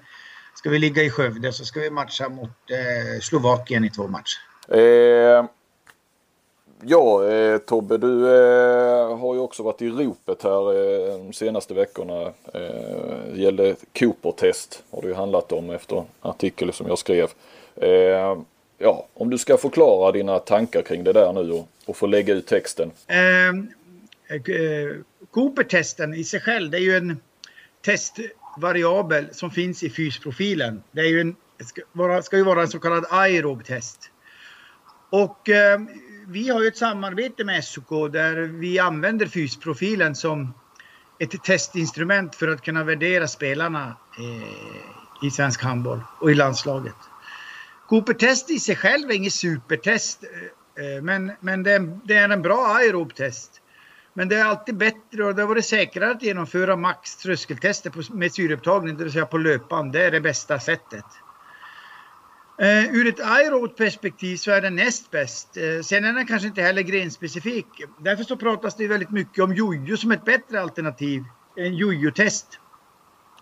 [0.55, 4.39] ska vi ligga i Skövde så ska vi matcha mot eh, Slovakien i två matcher.
[4.69, 5.45] Eh,
[6.87, 11.75] ja, eh, Tobbe, du eh, har ju också varit i ropet här eh, de senaste
[11.75, 12.23] veckorna.
[12.55, 17.31] Eh, det gällde Cooper-test har det ju handlat om efter artikel som jag skrev.
[17.77, 18.37] Eh,
[18.79, 22.35] ja, om du ska förklara dina tankar kring det där nu och, och få lägga
[22.35, 22.91] ut texten.
[23.07, 23.69] Ehm,
[24.29, 24.97] eh, eh,
[25.31, 27.21] Cooper-testen i sig själv, det är ju en
[27.85, 30.83] testvariabel som finns i fysprofilen.
[30.91, 34.11] Det är ju en, ska, vara, ska ju vara en så kallad aerob test.
[35.11, 35.81] Och eh,
[36.27, 40.55] vi har ju ett samarbete med SOK där vi använder fysprofilen som
[41.19, 46.95] ett testinstrument för att kunna värdera spelarna eh, i svensk handboll och i landslaget.
[47.89, 52.43] Cooper-test i sig själv är inget supertest, eh, eh men, men det, det, är en
[52.43, 53.61] bra aerob test.
[54.15, 58.33] Men det är alltid bättre och det har varit säkrare att genomföra max tröskeltester med
[58.33, 59.93] syreupptagning, det vill säga på löpan.
[59.93, 61.05] Det är det bästa sättet.
[62.63, 65.57] Uh, ur ett aerobot perspektiv så är den näst bäst.
[65.57, 67.67] Uh, sen är den kanske inte heller grenspecifik.
[67.99, 71.23] Därför så pratas det väldigt mycket om jojo som ett bättre alternativ
[71.57, 72.59] än jojo-test.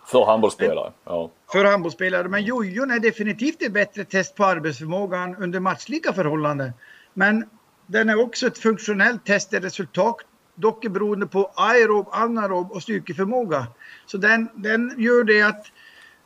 [0.05, 0.93] För handbollsspelare?
[1.05, 1.31] Ja.
[1.51, 2.27] För handbollsspelare.
[2.27, 6.71] Men jojon är definitivt ett bättre test på arbetsförmågan under matchlika förhållanden.
[7.13, 7.45] Men
[7.87, 10.15] den är också ett funktionellt test där resultat,
[10.55, 13.67] dock är beroende på aerob, anaerob och styrkeförmåga.
[14.05, 15.65] Så den, den gör det att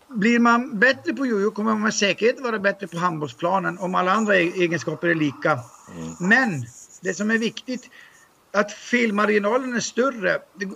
[0.08, 4.12] blir man bättre på jojo kommer man med säkerhet vara bättre på handbollsplanen om alla
[4.12, 5.52] andra e- egenskaper är lika.
[5.52, 6.16] Mm.
[6.20, 6.66] Men
[7.02, 7.90] det som är viktigt
[8.52, 10.40] att felmarginalen är större.
[10.54, 10.70] Det,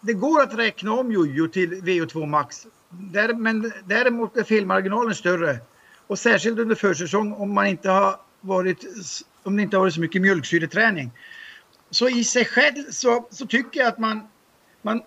[0.00, 2.66] det går att räkna om jojo till VO2 max.
[2.88, 5.58] Där, men däremot är felmarginalen större.
[6.06, 8.84] Och särskilt under försäsong om man inte har varit
[9.42, 11.10] om det inte har varit så mycket mjölksyreträning.
[11.90, 14.28] Så i sig själv så, så tycker jag att man,
[14.82, 15.02] man,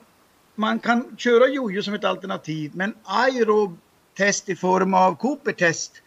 [0.59, 3.77] man kan köra jojo som ett alternativ men aerob
[4.17, 6.01] test i form av Cooper-test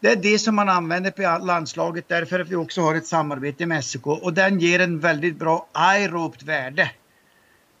[0.00, 3.66] det är det som man använder på landslaget därför att vi också har ett samarbete
[3.66, 6.90] med SEK och den ger en väldigt bra aerobt värde.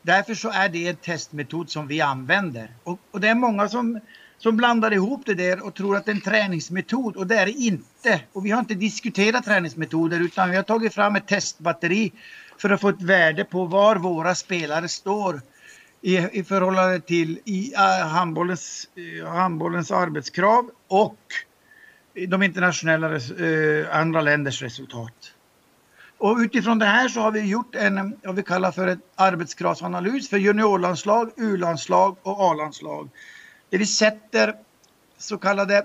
[0.02, 2.70] Därför så är det en testmetod som vi använder.
[2.84, 4.00] Och, och, det är många som,
[4.38, 7.46] som blandar ihop det där och tror att det är en träningsmetod och det är
[7.46, 8.20] det inte.
[8.32, 12.12] Och vi har inte diskuterat träningsmetoder utan vi har tagit fram ett testbatteri
[12.58, 15.40] för att få ett värde på var våra spelare står
[16.02, 21.18] i, i förhållande till i, uh, handbollens, uh, handbollens arbetskrav och
[22.28, 25.32] de internationella uh, andra länders resultat.
[26.18, 30.30] Och utifrån det här så har vi gjort en, vad vi kallar för en arbetskravsanalys
[30.30, 33.08] för juniorlandslag, U-landslag och A-landslag.
[33.70, 34.54] Där vi sätter
[35.18, 35.76] så kallade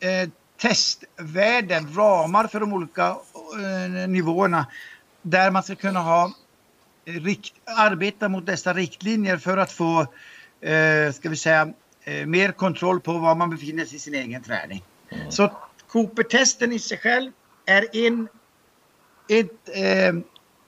[0.00, 4.66] eh, testvärden, ramar för de olika eh, nivåerna
[5.22, 6.32] där man ska kunna ha
[7.04, 10.00] rikt, arbeta mot dessa riktlinjer för att få,
[10.60, 11.72] eh, ska vi säga,
[12.04, 14.82] eh, mer kontroll på var man befinner sig i sin egen träning.
[15.08, 15.30] Mm.
[15.30, 15.50] Så
[15.88, 17.32] Cooper-testen i sig själv
[17.66, 18.28] är en,
[19.28, 20.14] ett, eh,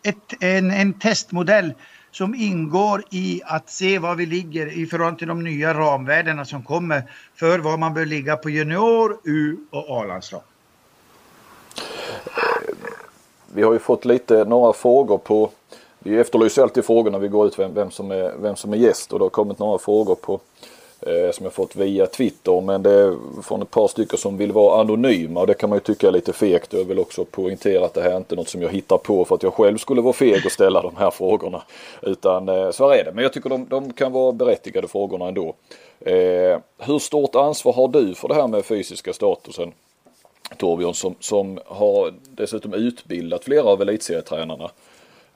[0.02, 1.74] ett, en, en testmodell
[2.10, 6.62] som ingår i att se var vi ligger i förhållande till de nya ramvärdena som
[6.62, 10.42] kommer för var man bör ligga på junior, U och A-landslag.
[13.54, 15.50] Vi har ju fått lite några frågor på
[16.10, 18.76] vi efterlyser alltid frågor när vi går ut vem, vem, som är, vem som är
[18.76, 20.40] gäst och det har kommit några frågor på,
[21.00, 24.52] Eh, som jag fått via Twitter men det är från ett par stycken som vill
[24.52, 26.72] vara anonyma och det kan man ju tycka är lite fegt.
[26.72, 29.34] Jag vill också poängtera att det här är inte något som jag hittar på för
[29.34, 31.62] att jag själv skulle vara feg och ställa de här frågorna.
[32.02, 33.12] Utan eh, så är det.
[33.12, 35.54] Men jag tycker de, de kan vara berättigade frågorna ändå.
[36.00, 39.72] Eh, hur stort ansvar har du för det här med fysiska statusen?
[40.58, 44.70] Torbjörn som, som har dessutom utbildat flera av elitserietränarna.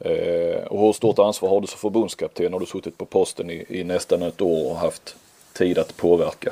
[0.00, 2.52] Eh, och hur stort ansvar har du som förbundskapten?
[2.52, 5.16] Har du suttit på posten i, i nästan ett år och haft
[5.52, 6.50] tid att påverka?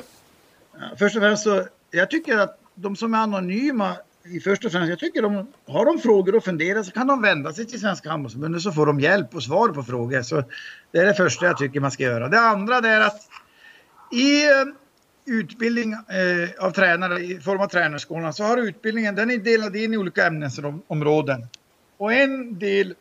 [0.99, 4.89] Först och främst så, jag tycker att de som är anonyma i första och främst,
[4.89, 8.09] jag tycker de har de frågor och funderar så kan de vända sig till Svenska
[8.09, 10.21] handbollsförbundet så får de hjälp och svar på frågor.
[10.21, 10.43] Så
[10.91, 12.27] det är det första jag tycker man ska göra.
[12.27, 13.21] Det andra det är att
[14.11, 14.65] i eh,
[15.25, 19.93] utbildning eh, av tränare i form av tränarskolan så har utbildningen den är delad in
[19.93, 21.47] i olika ämnesområden.
[21.97, 22.95] Och en del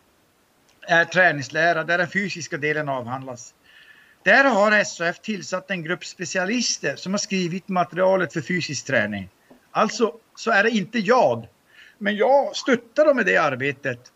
[0.88, 3.55] är träningslära där den fysiska delen avhandlas.
[4.22, 9.29] Där har SHF tillsatt en grupp specialister som har skrivit materialet för fysisk träning.
[9.70, 11.48] Alltså så är det inte jag.
[11.98, 14.12] Men jag stöttar dem i det arbetet.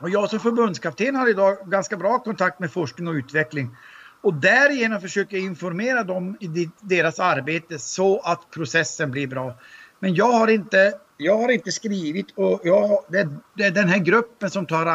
[0.00, 3.76] Och jag som förbundskapten har idag ganska bra kontakt med forskning och utveckling.
[4.22, 9.54] Och därigenom försöker jag informera dem i deras arbete så att processen blir bra.
[10.00, 13.98] Men jag har inte, jag har inte skrivit och jag, det, det är den här
[13.98, 14.86] gruppen som tar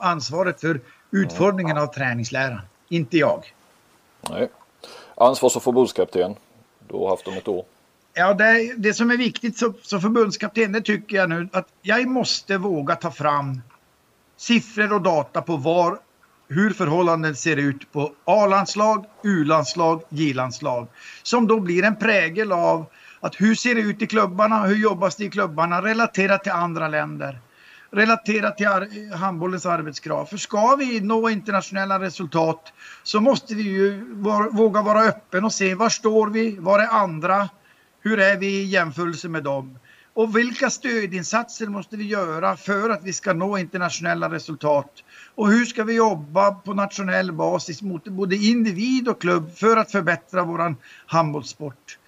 [0.00, 2.60] ansvaret för utformningen av träningsläran.
[2.88, 3.54] Inte jag.
[4.30, 4.48] Nej.
[5.14, 6.34] Ansvars och förbundskapten.
[6.88, 7.64] Du har haft dem ett år.
[8.14, 12.06] Ja, det, det som är viktigt som, som förbundskapten, det tycker jag nu att jag
[12.06, 13.60] måste våga ta fram
[14.36, 15.98] siffror och data på var,
[16.48, 20.86] hur förhållanden ser ut på A-landslag, U-landslag, J-landslag.
[21.22, 22.86] Som då blir en prägel av
[23.20, 26.88] att hur ser det ut i klubbarna, hur jobbas det i klubbarna relaterat till andra
[26.88, 27.40] länder
[27.92, 30.26] relaterat till ar handbollens arbetskrav.
[30.26, 34.14] För ska vi nå internationella resultat så måste vi ju
[34.52, 37.48] våga vara öppen och se var står vi, var är andra,
[38.00, 39.78] hur är vi i jämförelse med dem?
[40.14, 44.90] Och vilka stödinsatser måste vi göra för att vi ska nå internationella resultat?
[45.34, 49.90] Och hur ska vi jobba på nationell basis mot både individ och klubb för att
[49.90, 51.98] förbättra våran handbollssport?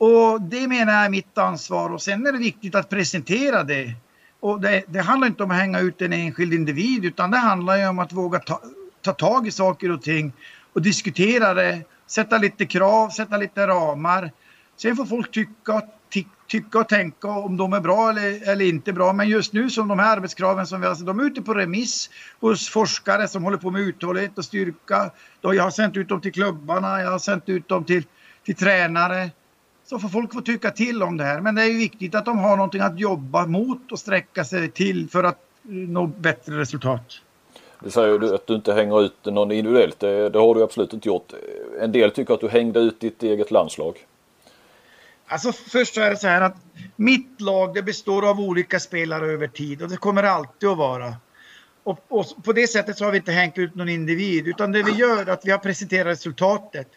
[0.00, 3.94] Och det menar jag är mitt ansvar och sen är det viktigt att presentera det
[4.40, 7.76] och det, det, handlar inte om att hänga ut en enskild individ utan det handlar
[7.76, 8.60] ju om att våga ta,
[9.02, 10.32] ta tag i saker och ting
[10.72, 14.32] och diskutera det, sätta lite krav, sätta lite ramar.
[14.76, 15.82] Sen får folk tycka,
[16.12, 19.12] ty, tycka och tänka om de är bra eller, eller inte bra.
[19.12, 22.10] Men just nu som de här arbetskraven som vi har, de är ute på remiss
[22.40, 25.10] hos forskare som håller på med uthållighet och styrka.
[25.40, 28.04] Då jag har sänt ut dem till klubbarna, jag har sänt ut dem till,
[28.44, 29.30] till tränare
[29.90, 31.40] så får folk få tycka till om det här.
[31.40, 34.70] Men det är ju viktigt att de har någonting att jobba mot och sträcka sig
[34.70, 37.20] till för att nå bättre resultat.
[37.80, 40.00] Du säger ju att du inte hänger ut någon individuellt.
[40.00, 41.32] Det, det, har du absolut inte gjort.
[41.80, 44.06] En del tycker att du hängde ut ditt eget landslag.
[45.26, 46.56] Alltså först så är det så här att
[46.96, 51.14] mitt lag det består av olika spelare över tid och det kommer alltid att vara.
[51.82, 54.82] Och, och på det sättet så har vi inte hängt ut någon individ utan det
[54.82, 56.88] vi gör är att vi har presenterat resultatet.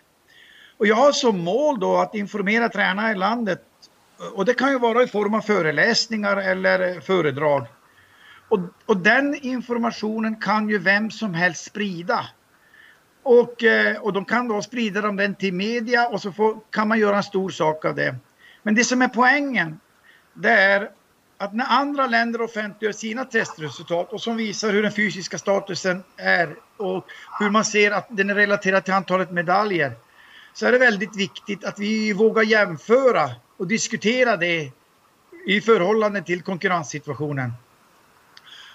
[0.83, 3.61] Och jag har som mål då att informera tränare i landet.
[4.33, 7.67] Och det kan ju vara i form av föreläsningar eller föredrag.
[8.49, 12.27] Och, och den informationen kan ju vem som helst sprida.
[13.23, 16.99] Och, eh, och de kan då sprida den till media och så får, kan man
[16.99, 18.15] göra en stor sak av det.
[18.63, 19.79] Men det som är poängen,
[20.33, 20.89] det är
[21.37, 26.55] att när andra länder offentliggör sina testresultat och som visar hur den fysiska statusen är
[26.77, 27.05] och
[27.39, 29.91] hur man ser att den är relaterad till antalet medaljer
[30.53, 34.71] så är det väldigt viktigt att vi vågar jämföra och diskutera det
[35.45, 37.53] i förhållande till konkurrenssituationen.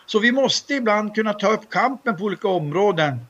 [0.06, 3.26] Så vi måste ibland kunna ta upp kampen på olika områden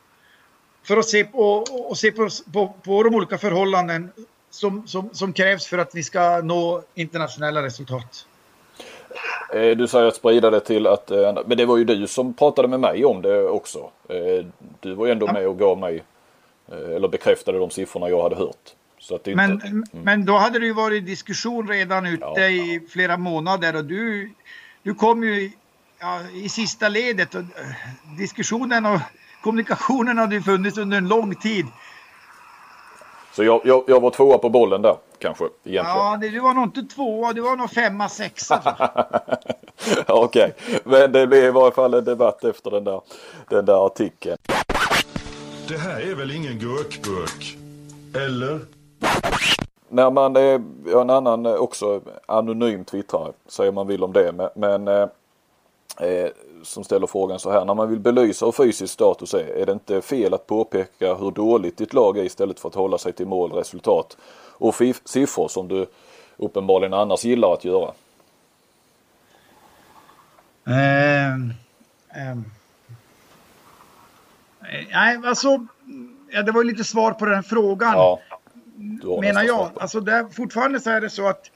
[0.83, 4.13] för att se på, och se på, på, på de olika förhållanden
[4.51, 8.27] som, som, som krävs för att vi ska nå internationella resultat.
[9.55, 12.35] Eh, du säger att sprida det till att, eh, men det var ju du som
[12.35, 13.91] pratade med mig om det också.
[14.09, 14.47] Eh,
[14.81, 16.05] du var ju ändå med och gav mig
[16.73, 18.75] eller bekräftade de siffrorna jag hade hört.
[19.25, 19.85] men, inte, mm.
[19.93, 24.33] men då hade det ju varit diskussion redan ute ja, i flera månader och du,
[24.83, 25.51] du kom ju
[25.99, 27.35] ja, i sista ledet.
[27.35, 29.01] Och, eh, diskussionen och
[29.43, 31.67] kommunikationen hade ju funnits under en lång tid.
[33.33, 35.97] Så jag, jag, jag var tvåa på bollen där kanske egentligen.
[35.97, 38.63] Ja, det, du var nog inte tvåa, du var nog femma, sexa.
[40.07, 40.79] Okej, okay.
[40.85, 43.01] men det blev i varje fall en debatt efter den där,
[43.49, 44.37] den där artikeln.
[45.69, 47.57] Det här är väl ingen gurkburk?
[48.15, 48.61] Eller?
[49.89, 50.63] När man är
[51.01, 54.33] en annan också anonym twittrare, säger man vill om det.
[54.33, 55.09] Men, men eh,
[56.01, 56.31] eh,
[56.63, 57.65] som ställer frågan så här.
[57.65, 61.31] När man vill belysa hur fysisk status är, är det inte fel att påpeka hur
[61.31, 64.17] dåligt ditt lag är istället för att hålla sig till mål, resultat
[64.53, 65.87] och siffror som du
[66.37, 67.93] uppenbarligen annars gillar att göra?
[70.65, 71.53] Um,
[72.33, 72.58] um.
[74.91, 75.67] Nej, alltså,
[76.31, 77.95] ja, det var lite svar på den frågan.
[77.95, 78.21] Ja,
[79.21, 79.71] menar jag.
[79.81, 81.51] Alltså, det, fortfarande så är det så att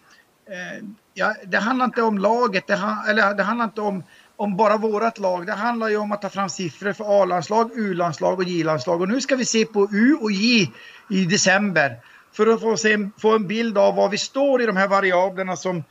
[0.47, 4.05] eh, ja, det handlar inte om laget, det, eller, det handlar inte om,
[4.37, 5.47] om bara vårat lag.
[5.47, 9.01] Det handlar ju om att ta fram siffror för A-landslag, U-landslag och J-landslag.
[9.01, 10.73] Och nu ska vi se på U och J
[11.11, 11.97] i december
[12.33, 15.57] för att få, se, få en bild av var vi står i de här variablerna
[15.57, 15.85] som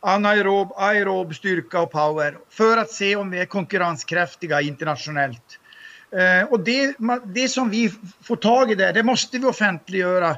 [0.00, 5.58] anaerob, aerob, styrka och power för att se om vi är konkurrenskraftiga internationellt.
[6.12, 6.94] Eh, och det,
[7.24, 7.92] det som vi
[8.22, 10.36] får tag i där, det måste vi offentliggöra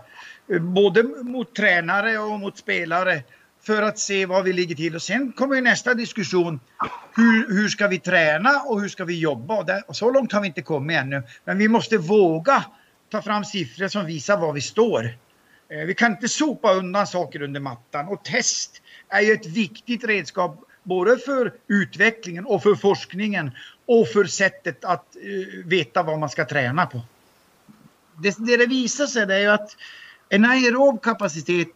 [0.52, 3.22] eh, både mot tränare och mot spelare
[3.66, 4.94] för att se var vi ligger till.
[4.94, 6.61] Och sen kommer nästa diskussion.
[7.16, 9.58] Hur, hur ska vi träna och hur ska vi jobba?
[9.58, 11.22] Och, där, och så långt har vi inte kommit ännu.
[11.44, 12.64] Men vi måste våga
[13.11, 15.04] ta fram siffror som visar var vi står.
[15.68, 20.04] Eh, vi kan inte sopa undan saker under mattan och test är ju ett viktigt
[20.04, 23.50] redskap både för utvecklingen och för forskningen
[23.86, 27.00] och för sättet att uh, veta vad man ska träna på.
[28.22, 29.76] Det, det, det visar sig det är ju att
[30.28, 31.68] en aerob kapacitet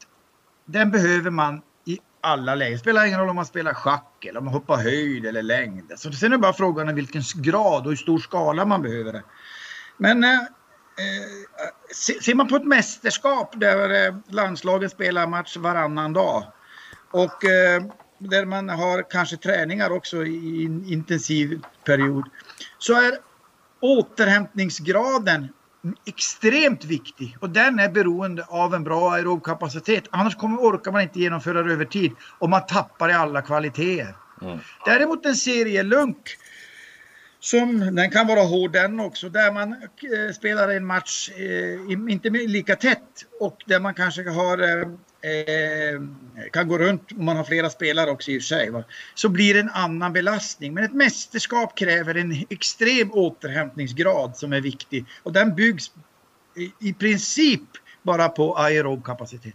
[0.65, 2.73] den behöver man i alla lägen.
[2.73, 5.93] Det spelar ingen roll om man spelar schack eller om man hoppar höjd eller längd.
[5.97, 9.13] Så sen är det bara frågan om vilken grad och hur stor skala man behöver
[9.13, 9.23] det.
[9.97, 10.45] Men eh, eh
[12.23, 16.45] ser man på ett mästerskap där eh, landslagen spelar match varannan dag
[17.11, 17.83] och eh,
[18.19, 22.25] där man har kanske träningar också i en intensiv period
[22.79, 23.19] så är
[23.81, 25.49] återhämtningsgraden
[26.07, 30.05] extremt viktig och den är beroende av en bra aerobkapacitet.
[30.11, 34.15] Annars kommer, orkar man inte genomföra det över tid och man tappar i alla kvaliteter.
[34.43, 34.59] Mm.
[34.85, 36.37] Däremot en serielunk
[37.41, 42.31] som, den kan vara hård den också, där man eh, spelar en match eh, inte
[42.31, 44.89] lika tätt och där man kanske har eh,
[45.27, 46.01] eh,
[46.53, 48.71] kan gå runt om man har flera spelare också i och för sig.
[48.71, 48.85] Va?
[49.15, 50.75] Så blir det en annan belastning.
[50.75, 55.91] Men ett mästerskap kräver en extrem återhämtningsgrad som är viktig och den byggs
[56.57, 57.63] i, i princip
[58.03, 59.55] bara på aerob kapacitet.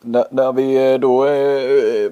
[0.00, 2.10] När, när vi eh, då är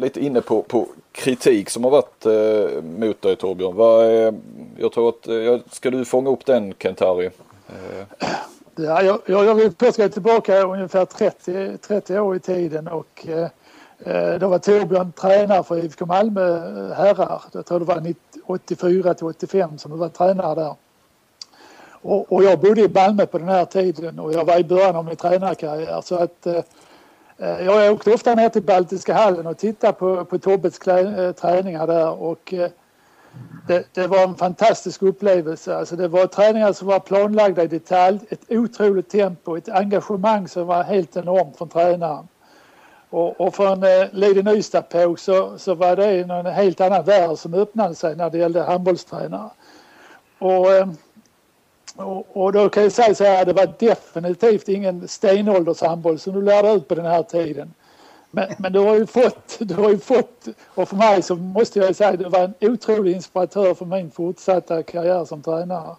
[0.00, 3.76] lite inne på, på kritik som har varit eh, mot dig Torbjörn.
[3.76, 4.34] Vad, eh,
[4.76, 7.30] jag tror att, eh, ska du fånga upp den Kent-Harry?
[8.84, 13.26] Ja, jag, jag vill först gå tillbaka ungefär 30, 30 år i tiden och
[14.04, 17.42] eh, då var Torbjörn tränare för IFK Malmö eh, herrar.
[17.52, 18.14] Jag tror det var
[18.46, 20.74] 84 till 85 som du var tränare där.
[22.02, 24.96] Och, och, jag bodde i Malmö på den här tiden och jag var i början
[24.96, 26.62] av min tränarkarriär så att eh,
[27.38, 31.86] eh jag åkte ofta ner till Baltiska hallen och tittade på, på Tobbes eh, träningar
[31.86, 32.70] där och eh,
[33.66, 35.76] det, det, var en fantastisk upplevelse.
[35.76, 40.66] Alltså det var träningar som var planlagda i detalj, ett otroligt tempo, ett engagemang som
[40.66, 42.28] var helt enormt från tränaren.
[43.10, 44.84] Och, och från eh, Liden Ystad
[45.18, 49.50] så, så var det en helt annan värld som öppnade sig när det gällde handbollstränare.
[50.38, 50.88] Och, eh,
[51.96, 56.42] och, och då kan jag säga så här, det var definitivt ingen stenåldershandboll som du
[56.42, 57.74] lärde ut på den här tiden.
[58.30, 61.78] Men, men, du har ju fått, du har ju fått, och för mig så måste
[61.78, 65.96] jag säga, du var en otrolig inspiratör för min fortsatta karriär som tränare.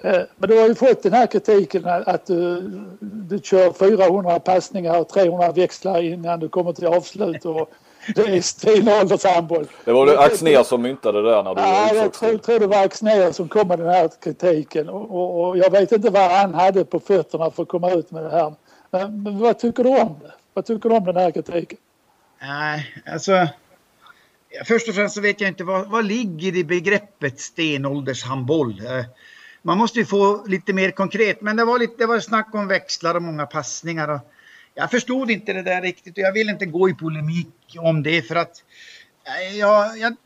[0.00, 2.60] Eh, men du har ju fått den här kritiken att du,
[3.00, 7.70] du kör 400 passningar och 300 växlar innan du kommer till avslut och
[8.14, 9.66] det är stenåldershandboll.
[9.84, 12.66] Det var det Axnér som myntade det där när du Ja, jag tror, tror det
[12.66, 16.30] var Axnér som kom med den här kritiken och, och, och, jag vet inte vad
[16.30, 18.54] han hade på fötterna för att komma ut med det här.
[18.90, 20.32] Men, men vad tycker du om det?
[20.58, 21.78] Vad tycker du om den här kritiken?
[22.40, 23.48] Nej, alltså.
[24.64, 28.80] Först och främst så vet jag inte vad, vad ligger i begreppet stenåldershandboll.
[28.86, 29.04] Eh,
[29.62, 32.68] man måste ju få lite mer konkret, men det var, lite, det var snack om
[32.68, 34.08] växlar och många passningar.
[34.08, 34.20] Och,
[34.74, 38.22] jag förstod inte det där riktigt och jag vill inte gå i polemik om det
[38.22, 38.64] för att
[39.24, 40.16] eh, jag, jag,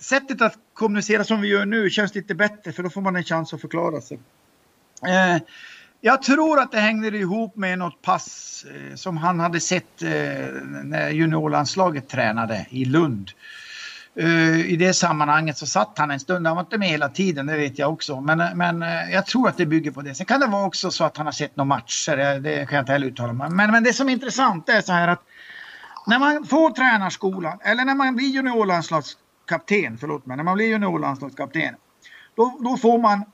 [0.00, 3.24] sättet att kommunicera som vi gör nu känns lite bättre för då får man en
[3.24, 4.18] chans att förklara sig.
[5.06, 5.42] Eh,
[6.04, 10.10] jag tror att det hängde ihop med något pass eh, som han hade sett eh,
[10.84, 13.30] när juniorlandslaget tränade i Lund.
[14.20, 17.46] Uh, I det sammanhanget så satt han en stund, han var inte med hela tiden,
[17.46, 18.20] det vet jag också.
[18.20, 20.14] Men, eh, men uh, jag tror att det bygger på det.
[20.14, 22.82] Sen kan det vara också så att han har sett några matcher, det kan jag
[22.82, 25.22] inte heller uttala mig men, men det som är intressant är så här att
[26.06, 31.74] när man får tränarskolan, eller när man blir juniorlandslagskapten, förlåt mig, när man blir juniorlandslagskapten,
[32.36, 33.24] då, då får man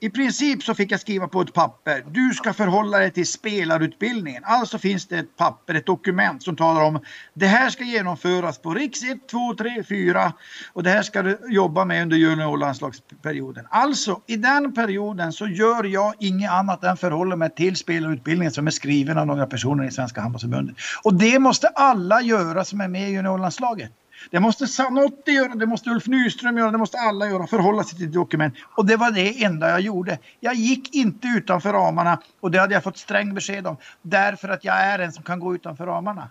[0.00, 2.04] i princip så fick jag skriva på ett papper.
[2.10, 4.42] Du ska förhålla dig till spelarutbildningen.
[4.44, 7.00] Alltså finns det ett papper, ett dokument som talar om
[7.34, 10.32] det här ska genomföras på riks 1, 2, 3, 4
[10.72, 13.66] och det här ska du jobba med under juniorlandslagsperioden.
[13.70, 18.66] Alltså i den perioden så gör jag inget annat än förhåller mig till spelarutbildningen som
[18.66, 20.76] är skriven av några personer i Svenska handbollsförbundet.
[21.04, 23.92] Och det måste alla göra som är med i juniorlandslaget.
[24.30, 27.98] Det måste Sanotti göra, det måste Ulf Nyström göra, det måste alla göra, förhålla sig
[27.98, 28.54] till dokument.
[28.76, 30.18] Och det var det enda jag gjorde.
[30.40, 33.76] Jag gick inte utanför ramarna och det hade jag fått sträng besked om.
[34.02, 36.28] Därför att jag är en som kan gå utanför ramarna.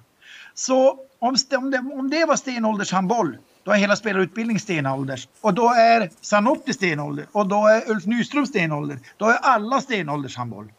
[0.54, 5.28] Så om, om, det, om det var stenåldershandboll, då är hela spelarutbildning stenålders.
[5.42, 7.26] Och då är Sanotti stenålder.
[7.32, 9.00] Och då är Ulf Nyström stenålder.
[9.18, 10.72] Då är alla stenåldershandboll.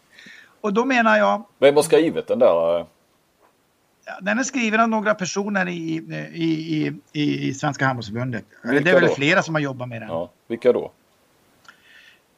[0.60, 1.44] Och då menar jag...
[1.58, 2.78] Vem har skrivit den där?
[2.78, 2.86] Eh,
[4.20, 5.96] den är skriven av några personer i,
[6.34, 8.44] i, i, i Svenska Handbollsförbundet.
[8.62, 9.14] Det är väl då?
[9.14, 10.08] flera som har jobbat med den.
[10.08, 10.92] Ja, vilka då?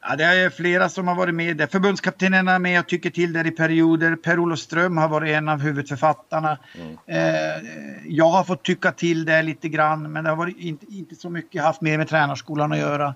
[0.01, 1.71] Ja, det är flera som har varit med.
[1.71, 4.15] Förbundskaptenen är med och tycker till där i perioder.
[4.15, 6.57] Per-Olof Ström har varit en av huvudförfattarna.
[6.75, 6.97] Mm.
[7.07, 7.63] Eh,
[8.07, 11.29] jag har fått tycka till det lite grann, men det har varit inte, inte så
[11.29, 13.13] mycket haft mer med tränarskolan att göra.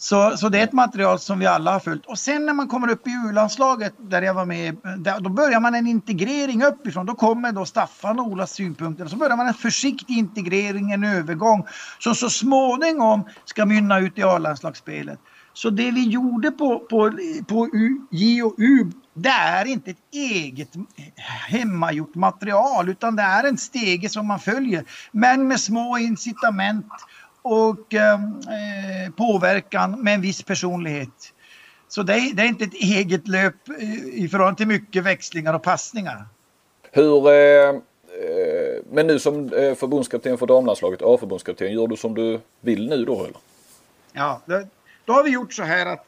[0.00, 2.06] Så, så det är ett material som vi alla har följt.
[2.06, 5.60] Och sen när man kommer upp i U-landslaget där jag var med, där, då börjar
[5.60, 7.06] man en integrering uppifrån.
[7.06, 9.06] Då kommer då Staffan och Olas synpunkter.
[9.06, 11.66] Så börjar man en försiktig integrering, en övergång
[11.98, 15.18] som så småningom ska mynna ut i A-landslagsspelet.
[15.52, 17.12] Så det vi gjorde på, på,
[17.48, 20.68] på U, J och U, det är inte ett eget
[21.48, 24.84] hemmagjort material utan det är en stege som man följer.
[25.12, 26.86] Men med små incitament
[27.42, 28.18] och eh,
[29.16, 31.32] påverkan med en viss personlighet.
[31.88, 33.68] Så det är, det är, inte ett eget löp
[34.12, 36.24] i förhållande till mycket växlingar och passningar.
[36.92, 37.80] Hur, eh,
[38.90, 43.20] men nu som eh, förbundskapten för damlandslaget, A-förbundskapten, gör du som du vill nu då
[43.20, 43.36] eller?
[44.12, 44.62] Ja, då,
[45.04, 46.06] då har vi gjort så här att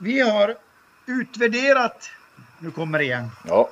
[0.00, 0.54] vi har
[1.06, 2.10] utvärderat,
[2.58, 3.30] nu kommer det igen.
[3.48, 3.68] Ja,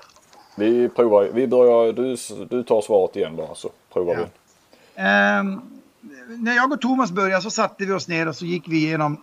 [0.56, 2.16] vi provar, vi börjar, du,
[2.46, 4.26] du tar svaret igen bara så provar ja.
[4.94, 5.02] vi.
[5.40, 5.80] Um,
[6.28, 9.20] när jag och Thomas började så satte vi oss ner och så gick vi igenom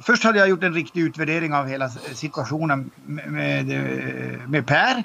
[0.00, 3.66] Först hade jag gjort en riktig utvärdering av hela situationen med, med,
[4.48, 5.04] med Per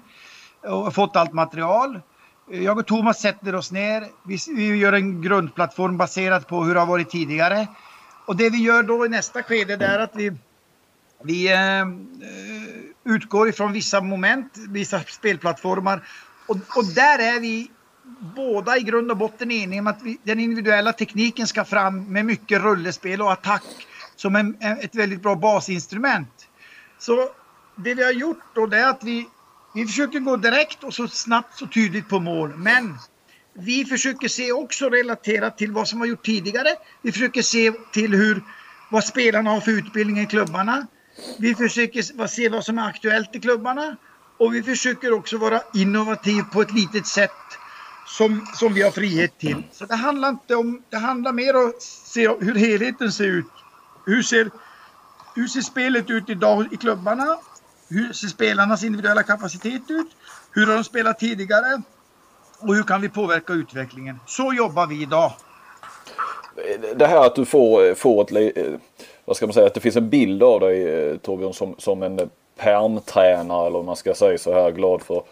[0.61, 2.01] och fått allt material.
[2.51, 4.07] Jag och Thomas sätter oss ner.
[4.23, 7.67] Vi, vi gör en grundplattform baserat på hur det har varit tidigare.
[8.25, 10.31] Och det vi gör då i nästa skede är att vi,
[11.23, 11.85] vi eh,
[13.03, 16.07] utgår ifrån vissa moment, vissa spelplattformar.
[16.47, 17.71] Och, och där är vi
[18.35, 22.25] båda i grund och botten eniga om att vi, den individuella tekniken ska fram med
[22.25, 23.63] mycket rullespel och attack
[24.15, 26.47] som en, ett väldigt bra basinstrument.
[26.99, 27.29] Så
[27.75, 29.27] det vi har gjort då det är att vi,
[29.75, 32.57] vi försöker gå direkt och så snabbt så tydligt på mål.
[32.57, 32.97] Men
[33.53, 36.69] vi försöker se också relaterat till vad som har gjort tidigare.
[37.01, 38.43] Vi försöker se till hur,
[38.89, 40.87] vad spelarna har för utbildning i klubbarna.
[41.39, 43.97] Vi försöker se vad som är aktuellt i klubbarna.
[44.39, 47.31] Och vi försöker också vara innovativ på ett litet sätt
[48.07, 49.63] som, som vi har frihet till.
[49.71, 53.45] Så det handlar inte om, det handlar mer om att se hur helheten ser ut.
[54.05, 54.49] Hur ser,
[55.35, 57.37] hur ser spelet ut idag i klubbarna?
[57.89, 60.07] Hur ser spelarnas individuella kapacitet ut?
[60.51, 61.81] Hur har de spelat tidigare?
[62.59, 64.19] Och hur kan vi påverka utvecklingen?
[64.25, 65.31] Så jobbar vi idag.
[66.95, 68.77] Det här att du får, får ett,
[69.25, 72.29] vad ska man säga, att det finns en bild av dig Torbjörn som, som en
[72.57, 75.23] permtränare eller om man ska säga så här glad för.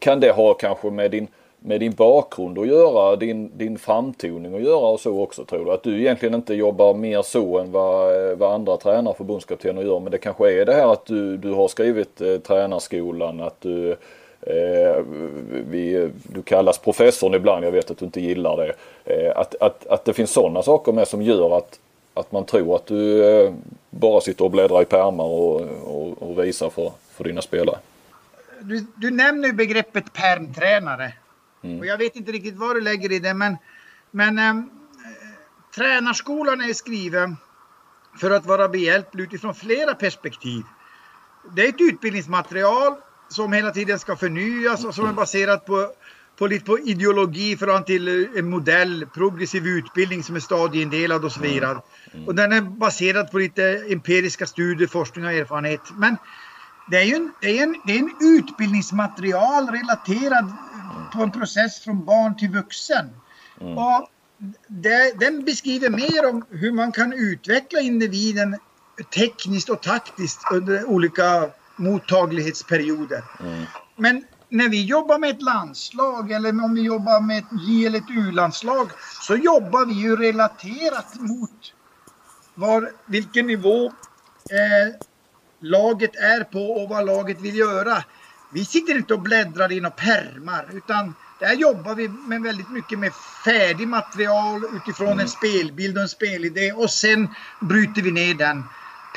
[0.00, 1.28] Kan det ha kanske med din
[1.60, 5.72] med din bakgrund att göra, din, din framtoning att göra och så också tror du?
[5.72, 10.00] Att du egentligen inte jobbar mer så än vad, eh, vad andra tränare, förbundskaptener gör.
[10.00, 13.96] Men det kanske är det här att du, du har skrivit eh, tränarskolan, att du
[14.40, 15.02] eh,
[15.70, 18.74] vi, du kallas professorn ibland, jag vet att du inte gillar det.
[19.04, 21.78] Eh, att, att, att det finns sådana saker med som gör att,
[22.14, 23.52] att man tror att du eh,
[23.90, 27.76] bara sitter och bläddrar i pärmar och, och, och visar för, för dina spelare.
[28.60, 31.12] Du, du nämner begreppet permtränare.
[31.62, 31.78] Mm.
[31.78, 33.56] Och jag vet inte riktigt vad du lägger i det, men,
[34.10, 34.64] men äh,
[35.74, 37.36] tränarskolan är skriven
[38.20, 40.62] för att vara behjälplig utifrån flera perspektiv.
[41.56, 42.94] Det är ett utbildningsmaterial
[43.28, 45.92] som hela tiden ska förnyas och som är baserat på,
[46.38, 51.40] på lite på ideologi förhållande till en modell, progressiv utbildning som är stadieindelad och så
[51.40, 51.78] vidare.
[52.12, 52.26] Mm.
[52.26, 55.80] Och den är baserad på lite empiriska studier, forskning och erfarenhet.
[55.96, 56.16] Men
[56.90, 60.52] det är ju en, det är en, det är en utbildningsmaterial relaterad
[61.12, 63.10] på en process från barn till vuxen.
[63.60, 63.78] Mm.
[63.78, 64.08] Och
[64.66, 68.58] det, den beskriver mer om hur man kan utveckla individen
[69.14, 73.24] tekniskt och taktiskt under olika mottaglighetsperioder.
[73.40, 73.64] Mm.
[73.96, 77.98] Men när vi jobbar med ett landslag eller om vi jobbar med ett J eller
[77.98, 78.90] ett U-landslag
[79.22, 81.74] så jobbar vi ju relaterat mot
[82.54, 83.86] var, vilken nivå
[84.50, 84.94] eh,
[85.60, 88.04] laget är på och vad laget vill göra.
[88.50, 92.98] Vi sitter inte och bläddrar i några permar utan där jobbar vi med väldigt mycket
[92.98, 93.12] med
[93.44, 95.20] färdig material utifrån mm.
[95.20, 97.28] en spelbild och en spelidé och sen
[97.60, 98.64] bryter vi ner den.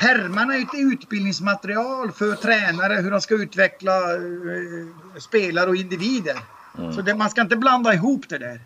[0.00, 6.38] Permarna är ett utbildningsmaterial för tränare hur de ska utveckla uh, spelare och individer.
[6.78, 6.92] Mm.
[6.92, 8.60] Så det, man ska inte blanda ihop det där.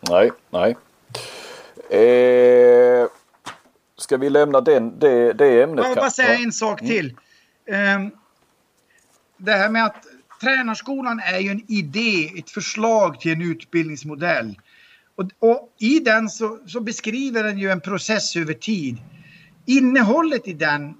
[0.00, 0.76] Nej, nej.
[2.00, 3.08] Eh,
[3.96, 5.84] ska vi lämna den, det, det ämnet?
[5.84, 6.92] Jag vill bara säga en sak mm.
[6.92, 7.16] till.
[7.68, 8.10] Um,
[9.44, 10.06] det här med att
[10.40, 14.60] tränarskolan är ju en idé, ett förslag till en utbildningsmodell.
[15.16, 18.98] Och, och i den så, så, beskriver den ju en process över tid.
[19.66, 20.94] Innehållet i den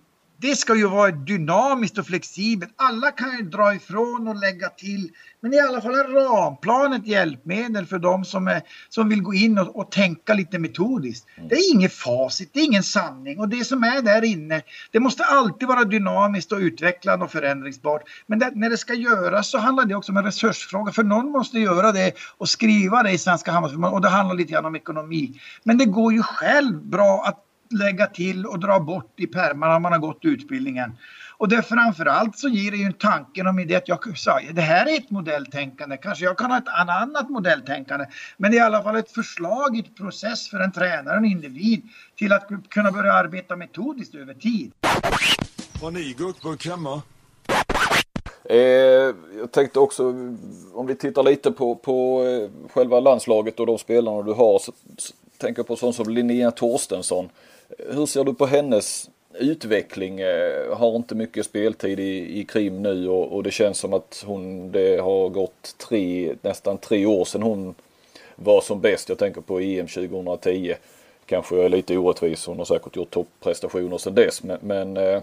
[0.44, 2.72] det ska ju vara dynamiskt och flexibelt.
[2.76, 5.10] Alla kan ju dra ifrån och lägga till.
[5.40, 9.34] Men i alla fall en ramplan, ett hjälpmedel för de som, är, som vill gå
[9.34, 11.26] in och, och tänka lite metodiskt.
[11.36, 11.48] Mm.
[11.48, 13.38] Det är inget facit, det är ingen sanning.
[13.38, 18.02] Och det som är där inne, det måste alltid vara dynamiskt och utvecklande och förändringsbart.
[18.26, 20.92] Men det, när det ska göras så handlar det också om en resursfråga.
[20.92, 23.94] För någon måste göra det och skriva det i Svenska Handbollsförbundet.
[23.94, 25.40] Och det handlar lite grann om ekonomi.
[25.62, 27.40] Men det går ju själv bra att
[27.70, 30.96] lägga till och dra bort i pärmarna om man har gått utbildningen.
[31.36, 34.60] Och det framförallt så ger det ju en tanken om det att jag sa, det
[34.60, 38.06] här är ett modelltänkande, kanske jag kan ha ett annat modelltänkande.
[38.36, 41.82] Men det är i alla fall ett förslag, ett process för en tränare, en individ
[42.16, 44.72] till att kunna börja arbeta metodiskt över tid.
[45.80, 47.02] Har ni gurkburk hemma?
[48.44, 48.58] Eh,
[49.38, 50.08] jag tänkte också
[50.74, 54.58] om vi tittar lite på, på eh, själva landslaget och de spelarna du har.
[54.58, 57.28] Så, så tänker på sån som Linnea Torstensson.
[57.78, 60.20] Hur ser du på hennes utveckling?
[60.20, 64.24] Eh, har inte mycket speltid i, i Krim nu och, och, det känns som att
[64.26, 67.74] hon, det har gått tre, nästan tre år sedan hon
[68.36, 69.08] var som bäst.
[69.08, 70.74] Jag tänker på EM 2010.
[71.26, 74.42] Kanske jag är lite orättvis, hon har säkert gjort topprestationer sedan dess.
[74.42, 75.22] Men, men eh,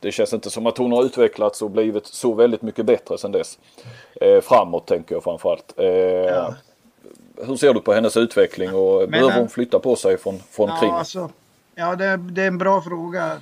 [0.00, 3.32] det känns inte som att hon har utvecklats och blivit så väldigt mycket bättre sedan
[3.32, 3.58] dess.
[4.20, 5.74] Eh, framåt tänker jag framförallt.
[5.76, 6.54] Eh, ja.
[7.46, 10.68] Hur ser du på hennes utveckling och men, behöver hon flytta på sig från, från
[10.68, 10.90] ja, Krim?
[10.90, 11.30] Alltså,
[11.80, 13.40] Ja, det, det, är en bra fråga.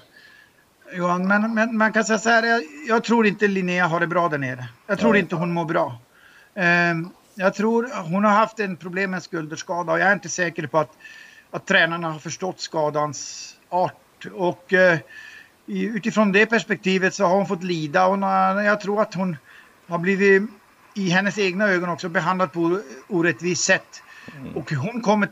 [0.93, 4.07] Johan, men, men man kan säga så här, jag, jag, tror inte Linnea har det
[4.07, 4.69] bra där nere.
[4.87, 5.21] Jag tror Nej.
[5.21, 5.99] inte hon mår bra.
[6.55, 10.67] Um, jag tror hon har haft en problem med skulderskada och jag är inte säker
[10.67, 10.91] på att,
[11.51, 14.27] att tränarna har förstått skadans art.
[14.33, 14.99] Och uh,
[15.67, 18.07] utifrån det perspektivet så har hon fått lida.
[18.07, 18.19] och
[18.65, 19.37] jag tror att hon
[19.87, 20.51] har blivit
[20.95, 24.03] i hennes egna ögon också behandlad på orättvist sätt.
[24.37, 24.57] Mm.
[24.57, 25.29] Och hon kommer,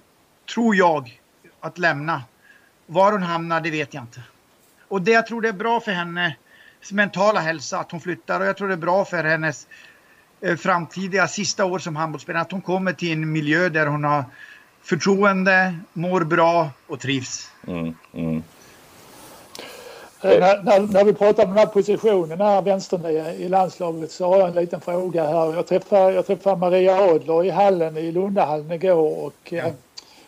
[0.54, 1.20] tror jag,
[1.60, 2.22] att lämna
[2.86, 4.20] var hon hamnar, det vet jag inte.
[4.88, 6.34] Och det jag tror det är bra för hennes
[6.92, 9.66] mentala hälsa att hon flyttar och jag tror det är bra för hennes
[10.40, 14.24] eh, framtida sista år som handbollsspelare att hon kommer till en miljö där hon har
[14.82, 17.50] förtroende, mår bra och trivs.
[17.66, 18.42] Mm, mm.
[20.24, 24.28] Eh, när, när, när, vi pratar om den här positionen, här vänsternia i landslaget, så
[24.28, 25.54] har jag en liten fråga här.
[25.54, 29.64] Jag träffade, jag träffade Maria Adler i hallen i Lundahallen igår och ja.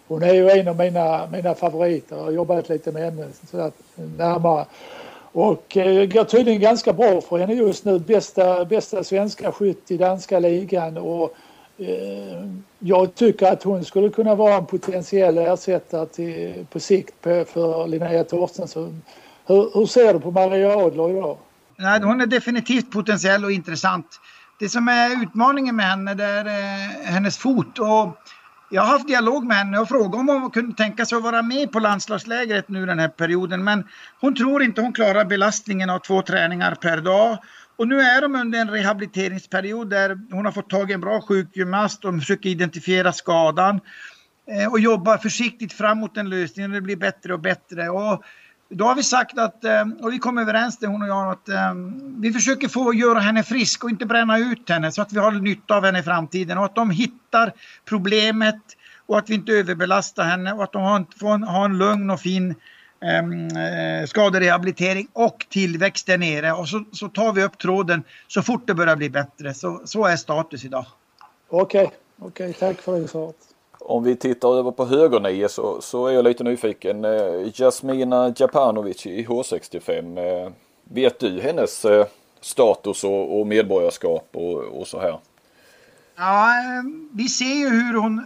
[0.09, 2.17] Hon är ju en av mina, mina favoriter.
[2.17, 3.73] Jag har jobbat lite med henne så
[4.17, 4.67] närmare.
[5.33, 7.99] Och eh, går tydligen ganska bra för henne just nu.
[7.99, 10.97] Bästa, bästa svenska skytt i danska ligan.
[10.97, 11.35] Och,
[11.79, 17.45] eh, jag tycker att hon skulle kunna vara en potentiell ersättare till, på sikt på,
[17.53, 19.03] för Linnea Torstensson.
[19.47, 21.37] Hur, hur ser du på Maria Adler idag?
[21.77, 24.07] Nej, hon är definitivt potentiell och intressant.
[24.59, 27.79] Det som är utmaningen med henne det är eh, hennes fot.
[27.79, 28.17] Och
[28.71, 31.43] jag har haft dialog med henne och frågat om hon kunde tänka sig att vara
[31.43, 33.65] med på landslagslägret nu den här perioden.
[33.65, 33.85] Men
[34.21, 37.39] hon tror inte hon klarar belastningen av två träningar per dag.
[37.77, 41.21] Och nu är de under en rehabiliteringsperiod där hon har fått tag i en bra
[41.21, 43.81] sjukgymnast och försöker identifiera skadan.
[44.51, 47.89] Eh, och jobbar försiktigt framåt en lösning och det blir bättre och bättre.
[47.89, 48.25] Och
[48.69, 51.49] då har vi sagt att, eh, och vi kom överens det hon och jag, att
[51.49, 51.75] eh,
[52.19, 55.33] vi försöker få göra henne frisk och inte bränna ut henne så att vi har
[55.33, 57.53] nytta av henne i framtiden och att de hittar
[57.85, 58.63] problemet
[59.07, 62.55] och att vi inte överbelastar henne och att de får ha en lugn och fin
[63.01, 68.43] ehm, eh, skaderehabilitering och tillväxt där nere och så, så tar vi upp tråden så
[68.43, 69.55] fort det börjar bli bättre.
[69.55, 70.87] Så, så är status idag.
[71.49, 71.97] Okej, okay.
[72.19, 73.37] okej, okay, tack för det svaret.
[73.79, 77.05] Om vi tittar över på högernio så, så är jag lite nyfiken.
[77.05, 80.45] Eh, Jasmina Japanovic i H65.
[80.45, 80.53] Eh,
[80.85, 82.07] vet du hennes eh,
[82.41, 85.19] status och, och medborgarskap och, och, så här?
[86.17, 86.49] Ja,
[87.13, 88.25] vi ser ju hur hon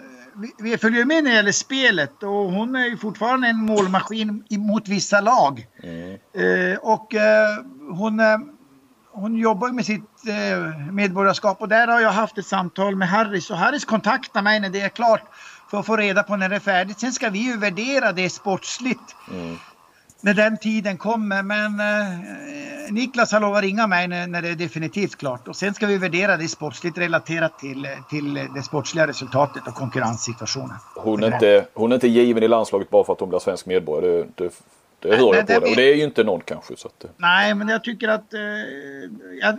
[0.59, 4.89] vi följer med när det gäller spelet och hon är ju fortfarande en målmaskin mot
[4.89, 5.67] vissa lag.
[5.83, 6.19] Mm.
[6.83, 7.15] Och
[7.91, 8.21] hon,
[9.13, 10.25] hon jobbar med sitt
[10.93, 14.69] medborgarskap och där har jag haft ett samtal med Harris och Harris kontaktar mig när
[14.69, 15.23] det är klart
[15.71, 17.01] för att få reda på när det är färdigt.
[17.01, 19.17] Sen ska vi ju värdera det sportsligt.
[19.31, 19.57] Mm.
[20.21, 21.43] när den tiden kommer.
[21.43, 25.49] Men eh, Niklas har lovat ringa mig när, när, det är definitivt klart.
[25.49, 30.77] Och sen ska vi värdera det sportsligt relaterat till, till det sportsliga resultatet och konkurrenssituationen.
[30.97, 33.67] Hon är, inte, hon är inte given i landslaget bara för att hon blir svensk
[33.67, 34.17] medborgare.
[34.17, 34.51] Det, det,
[35.01, 35.59] det hör jag på det.
[35.59, 36.77] Och det är ju inte någon kanske.
[36.77, 38.41] Så att, Nej, men jag tycker att eh,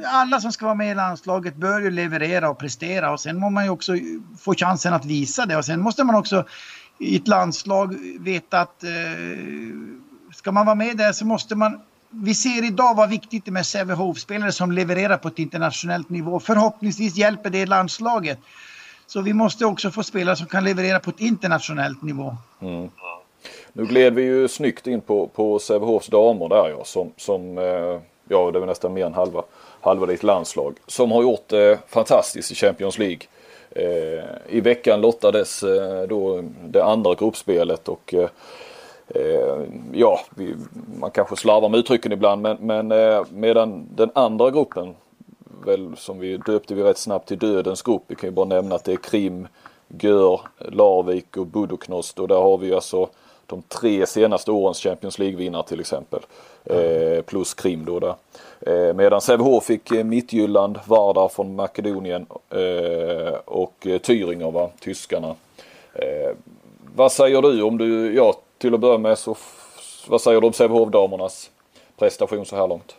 [0.06, 3.12] alla som ska vara med i landslaget bör ju leverera och prestera.
[3.12, 3.94] Och sen måste man ju också
[4.40, 5.58] få chansen att visa det.
[5.58, 6.46] Och sen måste man också
[7.00, 8.90] i ett landslag veta att eh,
[10.34, 11.82] ska man vara med där så måste man
[12.14, 16.40] vi ser idag vad viktigt det är med Sävehof-spelare som levererar på ett internationellt nivå.
[16.40, 18.40] Förhoppningsvis hjälper det landslaget.
[19.08, 22.38] Så vi måste också få spelare som kan leverera på ett internationellt nivå.
[22.62, 22.90] Mm.
[23.74, 28.00] Nu gled vi ju snyggt in på, på Sävehofs damer där ja, som, som eh,
[28.28, 29.44] ja det var nästan mer än halva,
[29.82, 30.78] halva ditt landslag.
[30.88, 33.22] Som har gjort det eh, fantastiskt i Champions League.
[33.70, 38.30] Eh, I veckan lottades eh, då det andra gruppspelet och eh,
[39.08, 39.64] eh,
[39.94, 40.56] ja, vi,
[41.00, 44.96] man kanske slarvar med uttrycken ibland men, men eh, medan den andra gruppen
[45.66, 48.04] väl som vi döpte vi rätt snabbt till dödens grupp.
[48.08, 49.48] Vi kan ju bara nämna att det är Krim,
[49.88, 53.10] Gör, Larvik och Budoknost och där har vi alltså
[53.52, 56.20] de tre senaste årens Champions League-vinnare till exempel.
[56.66, 58.16] Eh, plus Krim då där.
[58.62, 65.36] Eh, medan Sävehof fick eh, Mittjylland, Vardar från Makedonien eh, och eh, Thüringer, va, tyskarna.
[65.94, 66.36] Eh,
[66.96, 69.38] vad säger du om du, ja till att börja med så
[70.08, 71.50] vad säger du om Sävehof-damernas
[71.98, 72.96] prestation så här långt?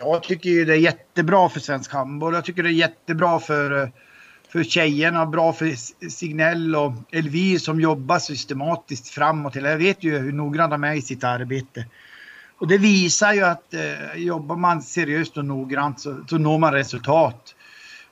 [0.00, 2.34] Jag tycker ju det är jättebra för svensk handboll.
[2.34, 3.90] Jag tycker det är jättebra för
[4.56, 5.74] för tjejerna, bra för
[6.08, 9.54] Signell och Elvir som jobbar systematiskt framåt.
[9.54, 11.84] Jag vet ju hur noggranna de är i sitt arbete.
[12.58, 16.72] Och det visar ju att eh, jobbar man seriöst och noggrant så, så når man
[16.72, 17.54] resultat.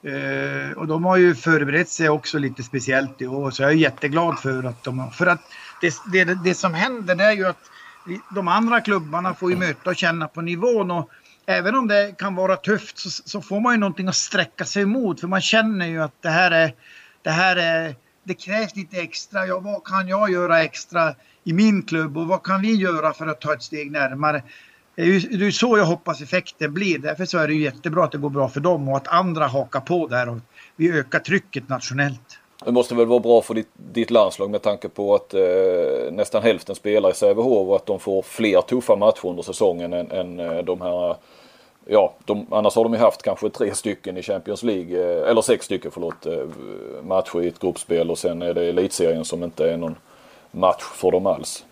[0.02, 3.76] Eh, och de har ju förberett sig också lite speciellt i år så jag är
[3.76, 5.40] jätteglad för att de För att
[5.80, 7.70] det, det, det som händer det är ju att
[8.34, 10.90] de andra klubbarna får ju möta och känna på nivån.
[10.90, 11.10] Och
[11.46, 14.82] även om det kan vara tufft så, så, får man ju någonting att sträcka sig
[14.82, 16.74] emot för man känner ju att det här är,
[17.22, 19.46] det här är, det krävs lite extra.
[19.46, 21.14] Ja, vad kan jag göra extra
[21.44, 24.42] i min klubb och vad kan vi göra för att ta ett steg närmare?
[24.96, 26.98] Det är ju det är så jag hoppas effekten blir.
[26.98, 29.46] Därför så är det ju jättebra att det går bra för dem och att andra
[29.46, 30.38] hakar på där och
[30.76, 32.38] vi ökar trycket nationellt.
[32.64, 36.42] Det måste väl vara bra för ditt, ditt landslag med tanke på att eh, nästan
[36.42, 40.40] hälften spelar i Sävehof och att de får fler tuffa matcher under säsongen än, än
[40.40, 41.16] eh, de här
[41.86, 45.42] Ja, de, annars har de ju haft kanske tre stycken i Champions League, eh, eller
[45.42, 46.32] sex stycken förlåt, eh,
[47.02, 49.96] matcher i ett gruppspel och sen är det elitserien som inte är någon
[50.50, 51.64] match för dem alls.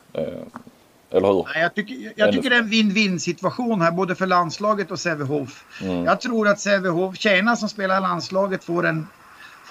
[1.11, 1.47] Eller hur?
[1.55, 5.65] Jag tycker, jag tycker det är en win-win situation här både för landslaget och Sävehof.
[5.83, 6.05] Mm.
[6.05, 9.07] Jag tror att Sävehof, tjejerna som spelar i landslaget får en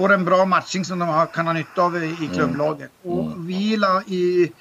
[0.02, 2.92] får en bra matchning som de kan ha nytta av i klubblaget.
[3.06, 3.20] Mm.
[3.20, 4.52] Och vi i,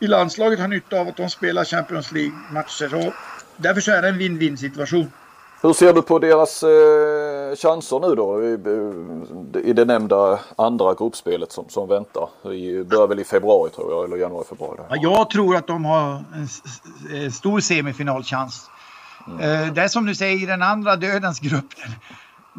[0.00, 3.12] i landslaget har nytta av att de spelar Champions League-matcher.
[3.56, 5.12] Därför så är det en win-win situation.
[5.62, 11.52] Hur ser du på deras eh, chanser nu då i, i det nämnda andra gruppspelet
[11.52, 12.28] som, som väntar?
[12.52, 14.78] I, börjar väl i februari tror jag, eller januari-februari.
[14.88, 16.48] Ja, jag tror att de har en,
[17.14, 18.70] en stor semifinalchans.
[19.26, 19.40] Mm.
[19.40, 21.74] Eh, det är som du säger i den andra dödens grupp.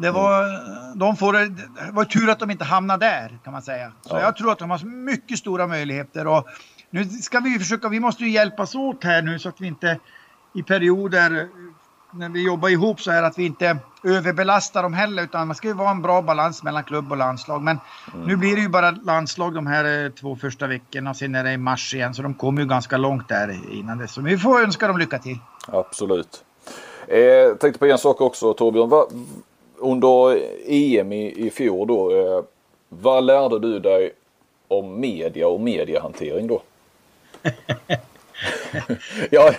[0.00, 0.44] Det var,
[0.98, 3.92] de får, det var tur att de inte hamnade där kan man säga.
[4.02, 4.20] Så ja.
[4.20, 6.26] jag tror att de har mycket stora möjligheter.
[6.26, 6.46] Och
[6.90, 9.98] nu ska vi försöka, vi måste ju hjälpas åt här nu så att vi inte
[10.54, 11.48] i perioder
[12.12, 15.68] när vi jobbar ihop så här att vi inte överbelastar dem heller utan man ska
[15.68, 17.62] ju vara en bra balans mellan klubb och landslag.
[17.62, 17.78] Men
[18.14, 18.26] mm.
[18.26, 21.14] nu blir det ju bara landslag de här eh, två första veckorna.
[21.14, 24.08] Sen är det i mars igen så de kommer ju ganska långt där innan det.
[24.08, 25.38] Så vi får önska dem lycka till.
[25.66, 26.44] Absolut.
[27.08, 28.88] Eh, tänkte på en sak också Torbjörn.
[28.88, 29.06] Va,
[29.80, 32.10] under EM i, i fjol då.
[32.10, 32.44] Eh,
[32.88, 34.12] vad lärde du dig
[34.68, 36.62] om media och mediehantering då?
[39.30, 39.52] ja,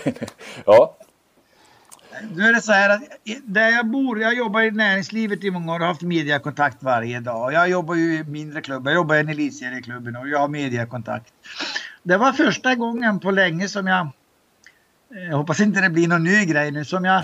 [0.66, 0.98] ja.
[2.36, 3.02] Nu är det så här att
[3.44, 7.20] där jag bor, jag jobbar i näringslivet i många år och har haft mediakontakt varje
[7.20, 7.54] dag.
[7.54, 11.34] Jag jobbar ju i mindre klubbar, jag jobbar i en elitserieklubben och jag har mediakontakt.
[12.04, 14.08] Det var första gången på länge som jag
[15.14, 17.24] jag hoppas inte det blir någon ny grej nu som jag...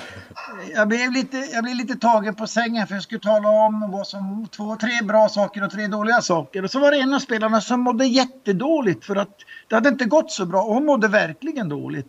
[0.74, 4.08] Jag blev lite, jag blev lite tagen på sängen för jag skulle tala om vad
[4.08, 6.64] som två, tre bra saker och tre dåliga saker.
[6.64, 10.06] Och så var det en av spelarna som mådde jättedåligt för att det hade inte
[10.06, 10.62] gått så bra.
[10.62, 12.08] hon mådde verkligen dåligt.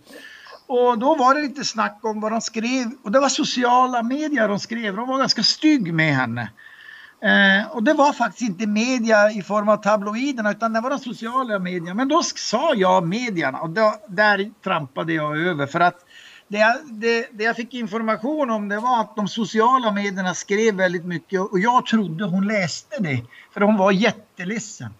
[0.66, 2.90] Och då var det lite snack om vad de skrev.
[3.02, 4.96] Och det var sociala medier de skrev.
[4.96, 6.50] De var ganska stygg med henne.
[7.20, 10.98] Eh, och det var faktiskt inte media i form av tabloiderna utan det var de
[10.98, 11.94] sociala medierna.
[11.94, 16.04] Men då sa jag medierna och då, där trampade jag över för att
[16.48, 20.74] det jag, det, det jag fick information om det var att de sociala medierna skrev
[20.74, 24.90] väldigt mycket och jag trodde hon läste det för hon var jätteledsen.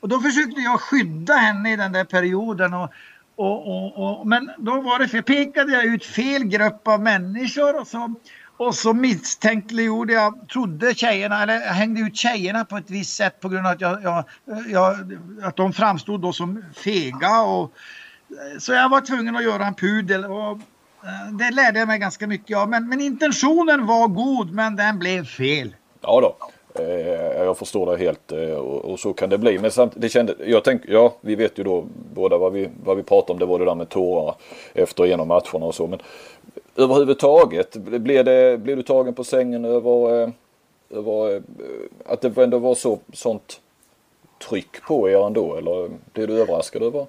[0.00, 2.90] Och då försökte jag skydda henne i den där perioden och,
[3.36, 7.80] Och, och, och, men då var det för pekade jag ut fel grupp av människor
[7.80, 8.14] och så,
[8.56, 13.40] och så misstänkliggjorde jag, trodde tjejerna, eller jag hängde ut tjejerna på ett visst sätt
[13.40, 14.24] på grund av att, jag, jag,
[14.68, 17.42] jag, att de framstod då som fega.
[17.42, 17.72] Och,
[18.58, 20.24] så jag var tvungen att göra en pudel.
[20.24, 20.50] Och,
[21.04, 22.68] eh, det lärde jag mig ganska mycket av.
[22.68, 25.76] Men, men intentionen var god men den blev fel.
[26.00, 26.36] Ja då.
[26.74, 29.58] Eh, jag förstår det helt eh, och, så kan det bli.
[29.58, 32.96] Men samt, det kände, jag tänkte, ja vi vet ju då båda vad vi, vad
[32.96, 33.38] vi pratade om.
[33.38, 34.34] Det var det där med tårar
[34.74, 35.86] efter genom matcherna och så.
[35.86, 36.02] Men
[36.76, 40.28] överhuvudtaget, blev, det, blev du tagen på sängen över, eh,
[40.90, 41.42] över eh,
[42.06, 43.60] att det ändå var så, sånt
[44.48, 45.54] tryck på er ändå?
[45.56, 47.06] Eller blev du överraskad över?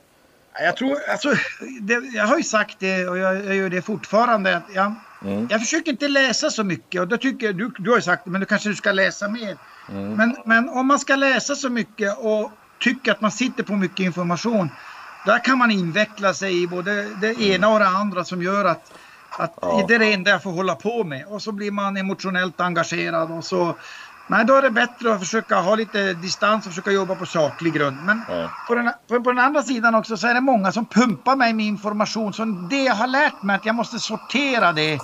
[0.59, 1.33] Jag tror, alltså,
[1.81, 4.57] det, jag har ju sagt det och jag, jag gör det fortfarande.
[4.57, 5.47] Att jag, mm.
[5.49, 8.31] jag försöker inte läsa så mycket och då tycker du, du har ju sagt det,
[8.31, 9.57] men du kanske du ska läsa mer.
[9.89, 10.13] Mm.
[10.13, 13.99] Men, men om man ska läsa så mycket och tycker att man sitter på mycket
[13.99, 14.69] information.
[15.25, 18.91] Där kan man inveckla sig i både det ena och det andra som gör att,
[19.29, 19.85] att ja.
[19.87, 21.25] det är det enda jag får hålla på med.
[21.25, 23.75] Och så blir man emotionellt engagerad och så
[24.27, 27.73] Nej, då är det bättre att försöka ha lite distans och försöka jobba på saklig
[27.73, 27.97] grund.
[28.05, 28.49] Men ja.
[28.67, 31.53] på, den, på, på, den andra sidan också så är det många som pumpar mig
[31.53, 32.33] med information.
[32.33, 34.99] Så det jag har lärt mig att jag måste sortera det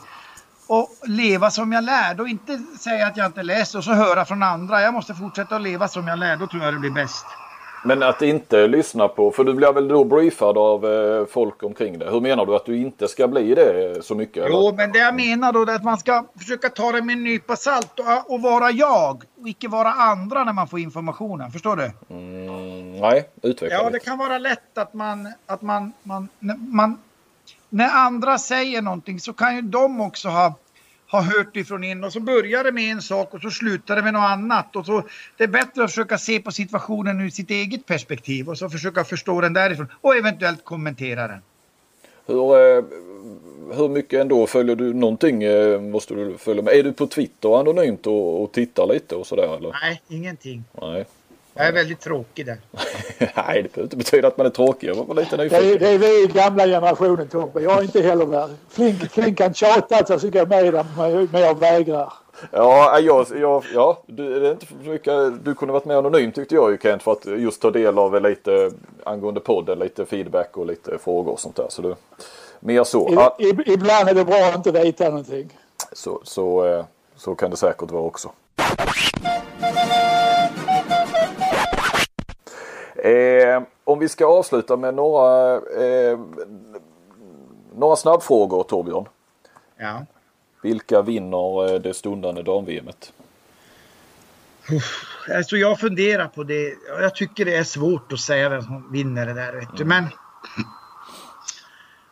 [0.67, 2.21] och leva som jag lär.
[2.21, 4.81] Och inte säga att jag inte läser och så höra från andra.
[4.81, 6.37] Jag måste fortsätta att leva som jag lär.
[6.37, 7.25] Då tror jag det blir bäst.
[7.83, 11.99] Men att inte lyssna på, för du blir väl då briefad av eh, folk omkring
[11.99, 12.11] dig.
[12.11, 14.45] Hur menar du att du inte ska bli det så mycket?
[14.49, 14.77] Jo, eller?
[14.77, 17.55] men det jag menar då är att man ska försöka ta det med en nypa
[17.55, 21.51] salt och, och vara jag och icke vara andra när man får informationen.
[21.51, 21.91] Förstår du?
[22.09, 26.97] Mm, nej, utveckla Ja, det kan vara lätt att man, att man, man, man,
[27.69, 30.53] när andra säger någonting så kan ju de också ha
[31.09, 34.01] har hört ifrån en och så börjar det med en sak och så slutar det
[34.01, 34.75] med något annat.
[34.75, 35.03] Och så,
[35.37, 39.03] det är bättre att försöka se på situationen ur sitt eget perspektiv och så försöka
[39.03, 41.41] förstå den därifrån och eventuellt kommentera den.
[42.25, 42.83] Hur, eh,
[43.75, 45.43] hur mycket ändå följer du någonting?
[45.43, 46.73] Eh, måste du följa med?
[46.73, 49.71] Är du på Twitter anonymt och, och tittar lite och sådär eller?
[49.81, 50.63] Nej, ingenting.
[50.81, 51.05] Nej.
[51.59, 52.57] Jag är väldigt tråkig där.
[53.19, 54.89] Nej, det behöver inte betyda att man är tråkig.
[54.89, 55.63] Jag var lite nyfiken.
[55.63, 57.59] Det, är, det är vi i gamla generationen Tompe.
[57.59, 58.49] Jag är inte heller där.
[58.69, 60.85] Flink, Flink kan tjata så ska jag med där,
[61.31, 62.13] men jag vägrar.
[62.51, 66.31] Ja, jag, jag, ja du, det är inte för mycket, du kunde varit med anonym
[66.31, 68.71] tyckte jag ju Kent för att just ta del av lite
[69.03, 71.67] angående podden, lite feedback och lite frågor och sånt där.
[71.69, 71.95] Så du,
[72.59, 73.33] mer så.
[73.39, 75.57] I, i, ibland är det bra att inte veta någonting.
[75.93, 76.85] Så, så, eh,
[77.15, 78.31] så kan det säkert vara också.
[83.03, 86.19] Eh, om vi ska avsluta med några, eh,
[87.75, 89.05] några snabbfrågor Torbjörn.
[89.77, 90.05] Ja.
[90.61, 93.13] Vilka vinner eh, det stundande dam-VMet?
[95.35, 96.73] Alltså jag funderar på det.
[97.01, 99.53] Jag tycker det är svårt att säga vem som vinner det där.
[99.53, 99.83] Vet du.
[99.83, 100.03] Mm.
[100.03, 100.11] Men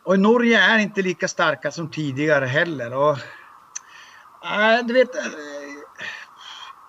[0.08, 2.94] och Norge är inte lika starka som tidigare heller.
[2.94, 3.18] Och,
[4.44, 5.22] äh, du vet, äh,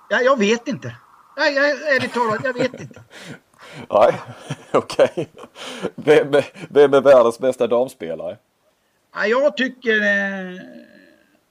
[0.09, 0.95] ja, jag vet inte.
[1.37, 3.03] Nej, jag, ärligt talat, jag vet inte.
[3.89, 4.13] Nej,
[4.71, 5.09] okej.
[5.13, 5.25] Okay.
[5.95, 8.37] Vem, vem är världens bästa damspelare?
[9.15, 10.01] Ja, jag tycker...
[10.01, 10.61] Eh,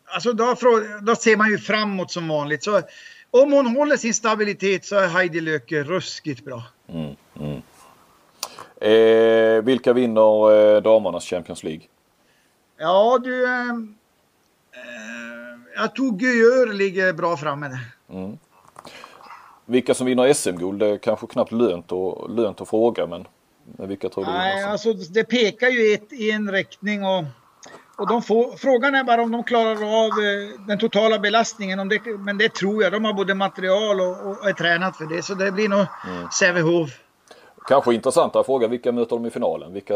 [0.07, 0.55] alltså då,
[1.03, 2.65] då ser man ju framåt som vanligt.
[2.65, 2.83] Så
[3.31, 6.63] om hon håller sin stabilitet så är Heidi Lööke ruskigt bra.
[6.89, 7.63] Mm, mm.
[8.81, 11.83] Eh, vilka vinner eh, damernas Champions League?
[12.79, 13.45] Ja du...
[13.45, 15.39] Eh, eh
[15.77, 17.79] jag tror Guilleur ligger bra framme.
[18.11, 18.39] Mm.
[19.71, 23.27] Vilka som vinner SM-guld, är kanske knappt lönt, och, lönt att fråga men,
[23.89, 24.31] vilka tror du?
[24.31, 27.25] Nej, alltså det pekar ju ett, i en riktning och,
[27.97, 31.79] och de får, frågan är bara om de klarar av eh, den totala belastningen.
[31.81, 35.05] Om det, men det tror jag, de har både material och, och är tränat för
[35.05, 36.29] det så det blir nog mm.
[36.31, 36.91] Sävehof.
[37.67, 39.73] Kanske intressantare fråga, vilka möter de i finalen?
[39.73, 39.95] Vilka,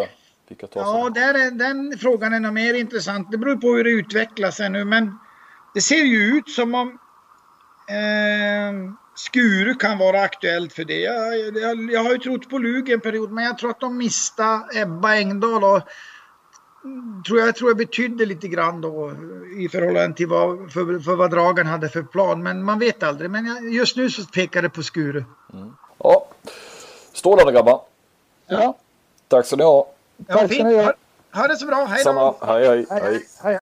[0.49, 3.31] vilka tar ja, där är, den frågan är nog mer intressant.
[3.31, 5.18] Det beror på hur det utvecklar sig nu men
[5.75, 6.89] det ser ju ut som om
[7.89, 11.00] eh, Skuru kan vara aktuellt för det.
[11.00, 13.96] Jag, jag, jag har ju trott på Lugi en period, men jag tror att de
[13.96, 15.80] miste Ebba Engdahl och
[17.26, 19.12] tror jag, tror jag betydde lite grann då
[19.58, 22.42] i förhållande till vad, för, för vad Dragan hade för plan.
[22.42, 23.30] Men man vet aldrig.
[23.30, 25.24] Men just nu så pekar det på Skuru.
[25.52, 25.72] Mm.
[25.98, 26.26] Ja,
[27.12, 27.80] strålande grabbar.
[28.46, 28.76] Ja.
[29.28, 29.88] Tack så ni ha.
[30.26, 30.92] Tack ska ni ha.
[31.34, 31.84] Ha det så bra.
[31.84, 32.10] Hej då.
[32.10, 32.34] Samma.
[32.40, 32.66] hej.
[32.66, 32.86] hej.
[32.90, 33.58] hej, hej.